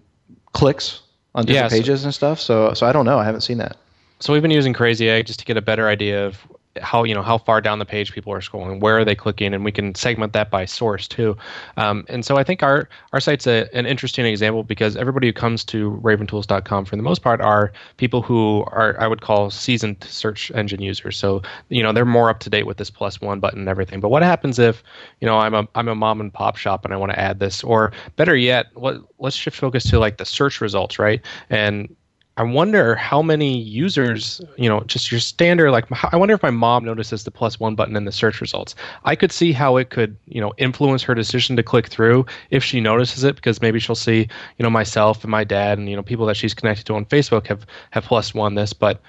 clicks 0.54 1.02
on 1.38 1.46
different 1.46 1.72
yeah, 1.72 1.78
pages 1.78 2.04
and 2.04 2.14
stuff. 2.14 2.42
So 2.42 2.74
so 2.74 2.86
I 2.86 2.92
don't 2.92 3.06
know. 3.06 3.20
I 3.20 3.24
haven't 3.24 3.42
seen 3.42 3.60
that. 3.60 3.78
So 4.20 4.34
we've 4.34 4.42
been 4.42 4.52
using 4.52 4.74
Crazy 4.74 5.08
Egg 5.08 5.28
just 5.28 5.40
to 5.40 5.46
get 5.46 5.56
a 5.56 5.62
better 5.62 5.88
idea 5.88 6.26
of 6.26 6.40
how 6.82 7.04
you 7.04 7.14
know 7.14 7.22
how 7.22 7.38
far 7.38 7.62
down 7.62 7.80
the 7.80 7.86
page 7.86 8.14
people 8.14 8.34
are 8.34 8.40
scrolling, 8.40 8.80
where 8.80 8.98
are 8.98 9.06
they 9.06 9.16
clicking, 9.16 9.54
and 9.54 9.64
we 9.64 9.72
can 9.72 9.96
segment 9.96 10.34
that 10.34 10.50
by 10.50 10.66
source 10.66 11.08
too. 11.08 11.38
Um, 11.78 12.06
and 12.10 12.26
so 12.26 12.38
I 12.38 12.44
think 12.44 12.64
our 12.64 12.90
our 13.14 13.20
site's 13.20 13.48
a, 13.48 13.68
an 13.74 13.86
interesting 13.86 14.26
example 14.26 14.64
because 14.64 14.96
everybody 14.96 15.28
who 15.28 15.34
comes 15.34 15.64
to 15.66 16.00
RavenTools.com 16.04 16.86
for 16.86 16.96
the 16.96 17.04
most 17.04 17.22
part 17.22 17.42
are 17.42 17.72
people 17.98 18.22
who 18.22 18.64
are 18.68 19.00
I 19.00 19.08
would 19.08 19.22
call 19.22 19.50
seasoned 19.50 20.04
search 20.04 20.52
engine 20.52 20.82
users. 20.82 21.18
So 21.18 21.42
you 21.70 21.84
know 21.84 21.92
they're 21.92 22.06
more 22.06 22.30
up 22.30 22.40
to 22.40 22.50
date 22.50 22.66
with 22.66 22.78
this 22.78 22.90
plus 22.90 23.22
one 23.22 23.40
button 23.40 23.60
and 23.60 23.70
everything. 23.70 24.00
But 24.00 24.10
what 24.10 24.24
happens 24.24 24.60
if 24.60 24.84
you 25.22 25.28
know 25.28 25.38
I'm 25.38 25.54
a 25.54 25.68
I'm 25.76 25.88
a 25.88 25.96
mom 25.96 26.22
and 26.22 26.34
pop 26.34 26.58
shop 26.58 26.86
and 26.86 26.94
I 26.94 26.98
want 26.98 27.12
to 27.12 27.20
add 27.20 27.40
this, 27.40 27.64
or 27.64 27.92
better 28.16 28.36
yet, 28.36 28.68
what 28.74 29.02
let's 29.20 29.36
shift 29.36 29.58
focus 29.58 29.90
to 29.90 30.00
like 30.00 30.18
the 30.18 30.26
search 30.26 30.62
results, 30.62 31.00
right? 31.00 31.22
And 31.50 31.96
I 32.38 32.44
wonder 32.44 32.96
how 32.96 33.24
many 33.24 33.58
users, 33.58 34.40
you 34.58 34.70
know, 34.70 34.82
just 34.82 35.12
your 35.12 35.20
standard, 35.20 35.72
like, 35.72 35.86
I 36.14 36.16
wonder 36.16 36.36
if 36.36 36.44
my 36.44 36.52
mom 36.52 36.86
notices 36.86 37.24
the 37.24 37.32
plus 37.32 37.60
one 37.60 37.74
button 37.74 37.96
in 37.96 38.06
the 38.06 38.12
search 38.12 38.42
results. 38.42 38.76
I 39.06 39.16
could 39.16 39.32
see 39.32 39.52
how 39.52 39.78
it 39.78 39.90
could, 39.90 40.16
you 40.28 40.40
know, 40.40 40.54
influence 40.58 41.02
her 41.02 41.16
decision 41.16 41.56
to 41.56 41.64
click 41.64 41.88
through 41.88 42.28
if 42.52 42.64
she 42.64 42.80
notices 42.80 43.24
it, 43.24 43.36
because 43.36 43.60
maybe 43.60 43.80
she'll 43.80 43.96
see, 43.96 44.20
you 44.58 44.64
know, 44.64 44.70
myself 44.70 45.24
and 45.24 45.32
my 45.32 45.44
dad 45.44 45.80
and, 45.80 45.90
you 45.90 45.96
know, 45.96 46.04
people 46.04 46.28
that 46.28 46.38
she's 46.38 46.54
connected 46.54 46.86
to 46.86 46.94
on 46.94 47.06
Facebook 47.06 47.48
have, 47.48 47.66
have 47.90 48.04
plus 48.04 48.36
one 48.36 48.54
this. 48.54 48.72
But 48.72 49.02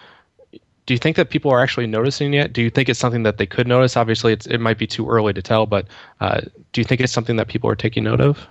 do 0.86 0.94
you 0.94 0.98
think 0.98 1.16
that 1.16 1.28
people 1.28 1.50
are 1.50 1.60
actually 1.60 1.86
noticing 1.86 2.32
yet? 2.32 2.54
Do 2.54 2.62
you 2.62 2.70
think 2.70 2.88
it's 2.88 2.98
something 2.98 3.24
that 3.24 3.36
they 3.36 3.44
could 3.44 3.68
notice? 3.68 3.94
Obviously, 3.94 4.32
it's, 4.32 4.46
it 4.46 4.58
might 4.58 4.78
be 4.78 4.86
too 4.86 5.06
early 5.06 5.34
to 5.34 5.42
tell, 5.42 5.66
but 5.66 5.86
uh, 6.20 6.40
do 6.72 6.80
you 6.80 6.84
think 6.86 7.02
it's 7.02 7.12
something 7.12 7.36
that 7.36 7.48
people 7.48 7.68
are 7.68 7.76
taking 7.76 8.04
note 8.04 8.22
of? 8.22 8.46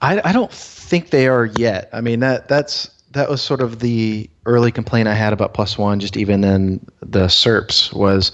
I, 0.00 0.22
I 0.24 0.32
don't 0.32 0.50
think 0.50 1.10
they 1.10 1.28
are 1.28 1.44
yet. 1.44 1.90
I 1.92 2.00
mean, 2.00 2.20
that 2.20 2.48
that's 2.48 2.90
that 3.12 3.28
was 3.28 3.42
sort 3.42 3.60
of 3.60 3.80
the 3.80 4.28
early 4.46 4.72
complaint 4.72 5.08
I 5.08 5.14
had 5.14 5.32
about 5.32 5.54
plus 5.54 5.78
one, 5.78 6.00
just 6.00 6.16
even 6.16 6.44
in 6.44 6.84
the 7.00 7.26
SERPs 7.26 7.92
was, 7.92 8.32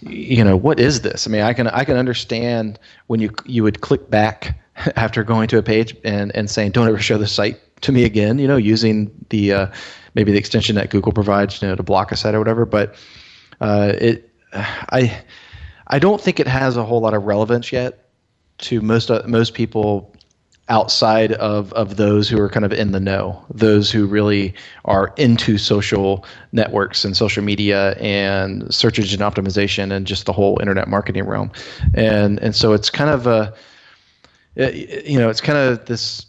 you 0.00 0.42
know, 0.42 0.56
what 0.56 0.80
is 0.80 1.02
this? 1.02 1.26
I 1.26 1.30
mean, 1.30 1.42
I 1.42 1.52
can 1.52 1.68
I 1.68 1.84
can 1.84 1.96
understand 1.96 2.78
when 3.06 3.20
you 3.20 3.30
you 3.44 3.62
would 3.62 3.80
click 3.80 4.10
back 4.10 4.58
after 4.96 5.22
going 5.22 5.48
to 5.48 5.58
a 5.58 5.62
page 5.62 5.96
and 6.04 6.34
and 6.34 6.50
saying 6.50 6.72
don't 6.72 6.88
ever 6.88 6.98
show 6.98 7.18
the 7.18 7.28
site 7.28 7.60
to 7.82 7.92
me 7.92 8.04
again, 8.04 8.38
you 8.38 8.48
know, 8.48 8.56
using 8.56 9.10
the 9.28 9.52
uh, 9.52 9.66
maybe 10.14 10.32
the 10.32 10.38
extension 10.38 10.74
that 10.76 10.90
Google 10.90 11.12
provides, 11.12 11.60
you 11.60 11.68
know, 11.68 11.76
to 11.76 11.82
block 11.82 12.12
a 12.12 12.16
site 12.16 12.34
or 12.34 12.38
whatever. 12.38 12.64
But 12.64 12.94
uh, 13.60 13.92
it, 13.98 14.30
I, 14.52 15.22
I 15.88 15.98
don't 15.98 16.20
think 16.20 16.40
it 16.40 16.46
has 16.46 16.76
a 16.76 16.84
whole 16.84 17.00
lot 17.00 17.14
of 17.14 17.24
relevance 17.24 17.72
yet 17.72 18.08
to 18.58 18.80
most 18.80 19.10
uh, 19.10 19.22
most 19.26 19.54
people 19.54 20.13
outside 20.68 21.32
of, 21.32 21.72
of 21.74 21.96
those 21.96 22.28
who 22.28 22.40
are 22.40 22.48
kind 22.48 22.64
of 22.64 22.72
in 22.72 22.92
the 22.92 23.00
know, 23.00 23.44
those 23.52 23.90
who 23.90 24.06
really 24.06 24.54
are 24.86 25.12
into 25.16 25.58
social 25.58 26.24
networks 26.52 27.04
and 27.04 27.16
social 27.16 27.44
media 27.44 27.92
and 27.92 28.72
search 28.72 28.98
engine 28.98 29.20
optimization 29.20 29.92
and 29.92 30.06
just 30.06 30.24
the 30.24 30.32
whole 30.32 30.58
internet 30.60 30.88
marketing 30.88 31.24
realm. 31.24 31.50
And 31.94 32.38
and 32.40 32.56
so 32.56 32.72
it's 32.72 32.88
kind 32.88 33.10
of 33.10 33.26
a 33.26 33.54
you 34.56 35.18
know, 35.18 35.28
it's 35.30 35.40
kind 35.40 35.58
of 35.58 35.84
this 35.86 36.26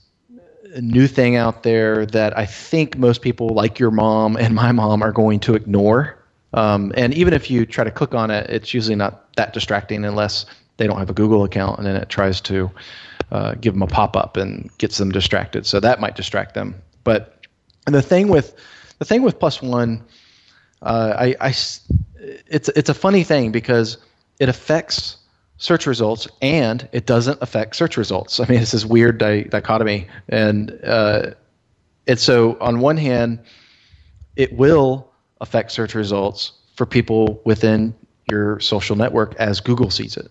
new 0.81 1.07
thing 1.07 1.35
out 1.35 1.63
there 1.63 2.05
that 2.07 2.37
I 2.37 2.45
think 2.45 2.97
most 2.97 3.21
people, 3.21 3.49
like 3.49 3.79
your 3.79 3.91
mom 3.91 4.35
and 4.35 4.55
my 4.55 4.71
mom, 4.71 5.01
are 5.01 5.11
going 5.11 5.39
to 5.41 5.55
ignore. 5.55 6.17
Um, 6.53 6.91
and 6.95 7.13
even 7.13 7.33
if 7.33 7.51
you 7.51 7.65
try 7.65 7.83
to 7.83 7.91
click 7.91 8.13
on 8.13 8.31
it, 8.31 8.49
it's 8.49 8.73
usually 8.73 8.95
not 8.95 9.33
that 9.35 9.53
distracting 9.53 10.03
unless 10.05 10.45
they 10.77 10.87
don't 10.87 10.97
have 10.97 11.09
a 11.09 11.13
Google 11.13 11.43
account, 11.43 11.77
and 11.77 11.87
then 11.87 11.95
it 11.95 12.09
tries 12.09 12.41
to 12.41 12.69
uh, 13.35 13.55
give 13.55 13.73
them 13.73 13.81
a 13.81 13.87
pop 13.87 14.15
up 14.15 14.37
and 14.37 14.69
gets 14.77 14.97
them 14.97 15.11
distracted. 15.11 15.65
So 15.65 15.79
that 15.81 15.99
might 15.99 16.15
distract 16.15 16.53
them. 16.53 16.81
But 17.03 17.45
the 17.85 18.01
thing 18.01 18.29
with 18.29 18.55
the 18.99 19.05
thing 19.05 19.23
with 19.23 19.39
plus 19.39 19.61
one, 19.61 20.03
uh, 20.81 21.13
I, 21.17 21.35
I, 21.41 21.49
it's 21.49 22.69
it's 22.69 22.89
a 22.89 22.93
funny 22.93 23.23
thing 23.23 23.51
because 23.51 23.97
it 24.39 24.47
affects 24.47 25.17
search 25.57 25.85
results 25.85 26.27
and 26.41 26.87
it 26.91 27.05
doesn't 27.05 27.41
affect 27.41 27.75
search 27.75 27.97
results. 27.97 28.39
I 28.39 28.45
mean, 28.47 28.61
it's 28.61 28.71
this 28.71 28.85
weird 28.85 29.17
di- 29.17 29.43
dichotomy. 29.43 30.07
And, 30.29 30.79
uh, 30.83 31.31
and 32.07 32.19
so, 32.19 32.57
on 32.59 32.79
one 32.79 32.97
hand, 32.97 33.39
it 34.35 34.53
will 34.53 35.11
affect 35.41 35.71
search 35.71 35.95
results 35.95 36.53
for 36.75 36.85
people 36.85 37.41
within 37.45 37.95
your 38.29 38.59
social 38.59 38.95
network 38.95 39.35
as 39.35 39.59
Google 39.59 39.89
sees 39.89 40.17
it. 40.17 40.29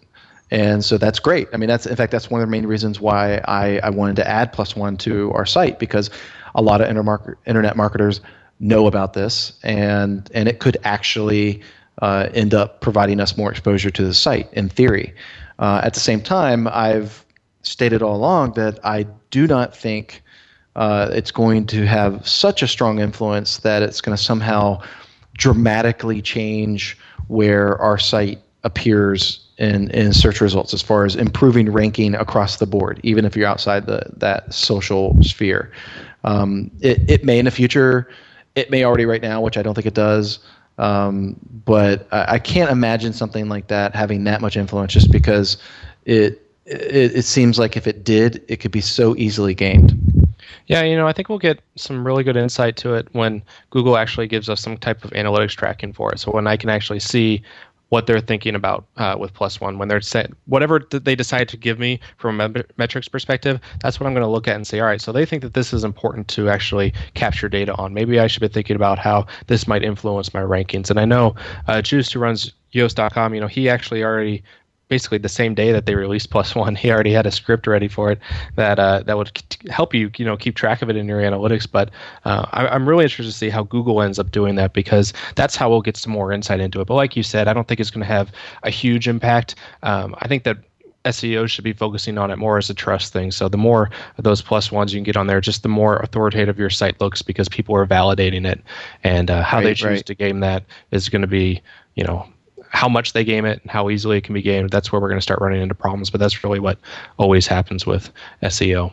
And 0.50 0.85
so 0.85 0.98
that's 0.98 1.18
great. 1.18 1.48
I 1.52 1.57
mean, 1.57 1.68
that's 1.68 1.87
in 1.87 1.96
fact 1.96 2.12
that's 2.12 2.30
one 2.30 2.40
of 2.40 2.46
the 2.46 2.50
main 2.50 2.66
reasons 2.66 3.00
why 3.00 3.40
I, 3.46 3.78
I 3.78 3.90
wanted 3.90 4.16
to 4.16 4.28
add 4.28 4.52
plus 4.52 4.76
one 4.76 4.96
to 4.98 5.33
our 5.33 5.46
site 5.46 5.78
because 5.78 6.11
a 6.54 6.62
lot 6.62 6.80
of 6.80 6.88
internet 6.88 7.76
marketers 7.76 8.20
know 8.61 8.87
about 8.87 9.14
this, 9.14 9.52
and 9.62 10.30
and 10.35 10.48
it 10.48 10.61
could 10.61 10.76
actually 10.85 11.62
uh, 12.00 12.28
end 12.35 12.54
up 12.54 12.80
providing 12.80 13.20
us 13.20 13.37
more 13.37 13.50
exposure 13.50 13.90
to 13.90 14.04
the 14.04 14.14
site 14.14 14.52
in 14.52 14.68
theory. 14.68 15.14
Uh, 15.59 15.80
at 15.83 15.94
the 15.94 16.00
same 16.00 16.20
time, 16.20 16.68
I've 16.68 17.24
stated 17.62 18.02
all 18.02 18.16
along 18.16 18.52
that 18.52 18.78
I 18.85 19.07
do 19.30 19.46
not 19.46 19.76
think 19.76 20.22
uh, 20.76 21.11
it's 21.12 21.30
going 21.30 21.66
to 21.66 21.87
have 21.87 22.26
such 22.26 22.62
a 22.62 22.68
strong 22.68 22.98
influence 22.98 23.59
that 23.59 23.83
it's 23.83 24.00
going 24.00 24.16
to 24.16 24.22
somehow 24.22 24.83
dramatically 25.35 26.20
change 26.20 26.98
where 27.28 27.76
our 27.78 27.98
site 27.98 28.40
appears 28.64 29.43
in, 29.59 29.90
in 29.90 30.12
search 30.12 30.40
results 30.40 30.75
as 30.75 30.83
far 30.83 31.05
as 31.05 31.14
improving 31.14 31.71
ranking 31.71 32.14
across 32.14 32.57
the 32.57 32.67
board, 32.67 33.01
even 33.03 33.25
if 33.25 33.37
you're 33.37 33.47
outside 33.47 33.87
the, 33.87 34.05
that 34.17 34.53
social 34.53 35.17
sphere. 35.23 35.73
Um, 36.25 36.71
it, 36.81 37.09
it 37.09 37.25
may 37.25 37.38
in 37.38 37.45
the 37.45 37.51
future, 37.51 38.09
it 38.55 38.71
may 38.71 38.85
already 38.85 39.07
right 39.07 39.23
now, 39.23 39.40
which 39.40 39.57
I 39.57 39.62
don't 39.62 39.75
think 39.75 39.87
it 39.87 39.95
does. 39.95 40.38
Um, 40.79 41.37
but 41.64 42.09
I, 42.11 42.35
I, 42.35 42.38
can't 42.40 42.69
imagine 42.69 43.12
something 43.12 43.49
like 43.49 43.69
that 43.69 43.95
having 43.95 44.25
that 44.25 44.40
much 44.40 44.57
influence 44.57 44.93
just 44.93 45.12
because 45.12 45.57
it, 46.05 46.51
it, 46.67 47.14
it 47.14 47.25
seems 47.25 47.61
like 47.61 47.77
if 47.77 47.87
it 47.87 48.03
did, 48.03 48.43
it 48.49 48.57
could 48.57 48.73
be 48.73 48.81
so 48.81 49.14
easily 49.17 49.55
gained. 49.55 49.93
Yeah, 50.67 50.83
you 50.83 50.97
know, 50.97 51.07
I 51.07 51.12
think 51.12 51.29
we'll 51.29 51.38
get 51.38 51.61
some 51.77 52.05
really 52.05 52.25
good 52.25 52.37
insight 52.37 52.77
to 52.79 52.95
it 52.95 53.07
when 53.12 53.43
Google 53.71 53.97
actually 53.97 54.27
gives 54.27 54.49
us 54.49 54.61
some 54.61 54.77
type 54.77 55.05
of 55.05 55.11
analytics 55.12 55.51
tracking 55.51 55.93
for 55.93 56.11
it. 56.12 56.19
So 56.19 56.33
when 56.33 56.47
I 56.47 56.57
can 56.57 56.71
actually 56.71 57.01
see 57.01 57.43
what 57.88 58.07
they're 58.07 58.20
thinking 58.20 58.55
about 58.55 58.87
uh, 58.97 59.16
with 59.18 59.33
plus 59.35 59.61
one. 59.61 59.79
When 59.79 59.88
they're 59.88 60.01
set 60.01 60.31
whatever 60.47 60.81
they 60.90 61.14
decide 61.14 61.49
to 61.51 61.57
give 61.57 61.79
me 61.79 62.01
from 62.16 62.40
a 62.40 62.53
metrics 62.77 63.09
perspective 63.09 63.61
that's 63.81 63.99
what 63.99 64.07
i'm 64.07 64.14
going 64.14 64.25
to 64.25 64.31
look 64.31 64.49
at 64.49 64.57
and 64.57 64.66
say 64.66 64.81
all 64.81 64.87
right 64.87 65.01
so 65.01 65.12
they 65.12 65.25
think 65.25 65.42
that 65.42 65.55
this 65.55 65.73
is 65.73 65.85
important 65.85 66.29
to 66.29 66.49
actually 66.49 66.92
capture 67.14 67.49
data 67.49 67.75
on. 67.75 67.94
Maybe 67.94 68.18
i 68.18 68.27
should 68.27 68.40
be 68.40 68.49
thinking 68.49 68.77
about 68.77 68.99
how 68.99 69.27
this 69.47 69.66
might 69.66 69.83
influence 69.83 70.35
my 70.35 70.42
rankings. 70.42 70.90
And 70.90 71.01
i 71.01 71.05
know 71.05 71.35
uh, 71.68 71.83
Joost 71.83 72.12
who 72.12 72.20
runs 72.20 72.53
yoast.com 72.73 73.35
you 73.35 73.40
know 73.40 73.47
he 73.47 73.68
actually 73.68 74.03
already 74.03 74.42
basically 74.88 75.18
the 75.18 75.29
same 75.29 75.55
day 75.55 75.73
that 75.73 75.87
they 75.87 75.94
released 75.94 76.31
plus 76.31 76.55
one 76.55 76.75
he 76.83 76.90
already 76.90 77.12
had 77.12 77.27
a 77.27 77.31
script 77.31 77.66
ready 77.66 77.88
for 77.88 78.11
it 78.11 78.18
that 78.57 78.79
uh, 78.79 79.03
that 79.03 79.16
would 79.16 79.31
help 79.70 79.94
you 79.94 80.11
you 80.16 80.25
know 80.25 80.37
keep 80.37 80.55
track 80.55 80.83
of 80.83 80.90
it 80.90 80.97
in 80.97 81.09
your 81.09 81.20
analytics 81.20 81.70
but 81.70 81.90
uh, 82.25 82.47
I, 82.53 82.75
am 82.75 82.88
really 82.88 83.05
interested 83.05 83.33
to 83.33 83.37
see 83.37 83.51
how 83.51 83.62
google 83.64 84.03
ends 84.03 84.18
up 84.18 84.31
doing 84.31 84.55
that 84.57 84.73
because 84.73 85.12
that's 85.35 85.57
how 85.57 85.70
we'll 85.70 85.83
get 85.83 85.97
some 85.97 86.12
more 86.12 86.33
insight 86.33 86.61
into 86.61 86.81
it 86.81 86.87
but 86.87 86.94
like 86.94 87.16
you 87.16 87.23
said 87.23 87.49
i 87.49 87.53
don't 87.53 87.66
think 87.66 87.81
it's 87.81 87.90
going 87.90 88.07
to 88.07 88.12
have 88.12 88.33
a 88.62 88.70
huge 88.70 89.09
impact 89.09 89.55
um, 89.83 90.14
i 90.18 90.29
think 90.29 90.44
that 90.44 90.59
SEO 91.05 91.49
should 91.49 91.64
be 91.64 91.73
focusing 91.73 92.16
on 92.16 92.31
it 92.31 92.37
more 92.37 92.57
as 92.57 92.70
a 92.70 92.75
trust 92.75 93.12
thing. 93.12 93.31
So 93.31 93.49
the 93.49 93.59
more 93.59 93.90
of 94.16 94.25
those 94.25 94.40
plus 94.40 94.73
ones 94.73 94.92
you 94.92 94.99
can 94.99 95.05
get 95.05 95.16
on 95.16 95.27
there, 95.27 95.40
just 95.40 95.62
the 95.62 95.68
more 95.68 95.99
authoritative 95.99 96.59
your 96.59 96.70
site 96.70 96.99
looks 97.01 97.20
because 97.20 97.49
people 97.49 97.77
are 97.77 97.87
validating 97.87 98.47
it, 98.47 98.62
and 99.03 99.31
uh, 99.31 99.42
how 99.42 99.59
right, 99.59 99.64
they 99.64 99.75
choose 99.75 99.87
right. 99.87 100.07
to 100.07 100.14
game 100.14 100.40
that 100.40 100.64
is 100.92 101.09
going 101.09 101.23
to 101.23 101.29
be, 101.29 101.61
you 101.94 102.05
know, 102.05 102.27
how 102.75 102.89
much 102.89 103.13
they 103.13 103.25
game 103.25 103.45
it 103.45 103.63
and 103.63 103.71
how 103.71 103.89
easily 103.89 104.19
it 104.19 104.25
can 104.25 104.35
be 104.35 104.43
gamed, 104.43 104.71
that's 104.71 104.91
where 104.91 105.01
we're 105.01 105.09
going 105.09 105.19
to 105.19 105.23
start 105.23 105.41
running 105.41 105.63
into 105.63 105.75
problems. 105.75 106.11
But 106.11 106.21
that's 106.21 106.43
really 106.43 106.59
what 106.59 106.77
always 107.17 107.47
happens 107.47 107.87
with 107.87 108.11
SEO. 108.43 108.93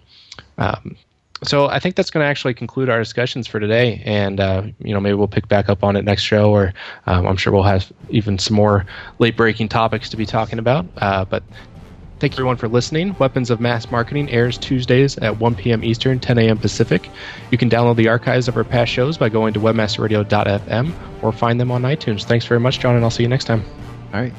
Um, 0.59 0.95
so 1.43 1.67
I 1.67 1.79
think 1.79 1.95
that's 1.95 2.11
going 2.11 2.23
to 2.23 2.27
actually 2.27 2.53
conclude 2.53 2.87
our 2.89 2.99
discussions 2.99 3.47
for 3.47 3.59
today, 3.59 4.03
and 4.05 4.39
uh, 4.39 4.63
you 4.79 4.93
know 4.93 4.99
maybe 4.99 5.15
we'll 5.15 5.27
pick 5.27 5.47
back 5.47 5.69
up 5.69 5.83
on 5.83 5.95
it 5.95 6.05
next 6.05 6.21
show, 6.21 6.51
or 6.51 6.73
um, 7.07 7.25
I'm 7.25 7.35
sure 7.35 7.51
we'll 7.51 7.63
have 7.63 7.91
even 8.09 8.37
some 8.37 8.55
more 8.55 8.85
late 9.17 9.35
breaking 9.35 9.67
topics 9.67 10.09
to 10.11 10.17
be 10.17 10.27
talking 10.27 10.59
about. 10.59 10.85
Uh, 10.97 11.25
but 11.25 11.41
Thank 12.21 12.33
you 12.33 12.35
everyone 12.35 12.57
for 12.57 12.67
listening. 12.67 13.15
Weapons 13.17 13.49
of 13.49 13.59
Mass 13.59 13.89
Marketing 13.89 14.29
airs 14.29 14.55
Tuesdays 14.59 15.17
at 15.17 15.39
1 15.39 15.55
p.m. 15.55 15.83
Eastern, 15.83 16.19
10 16.19 16.37
a.m. 16.37 16.59
Pacific. 16.59 17.09
You 17.49 17.57
can 17.57 17.67
download 17.67 17.95
the 17.95 18.09
archives 18.09 18.47
of 18.47 18.55
our 18.55 18.63
past 18.63 18.91
shows 18.91 19.17
by 19.17 19.27
going 19.27 19.55
to 19.55 19.59
webmasterradio.fm 19.59 21.23
or 21.23 21.31
find 21.31 21.59
them 21.59 21.71
on 21.71 21.81
iTunes. 21.81 22.23
Thanks 22.23 22.45
very 22.45 22.59
much, 22.59 22.79
John, 22.79 22.95
and 22.95 23.03
I'll 23.03 23.09
see 23.09 23.23
you 23.23 23.29
next 23.29 23.45
time. 23.45 23.63
All 24.13 24.21
right. 24.21 24.33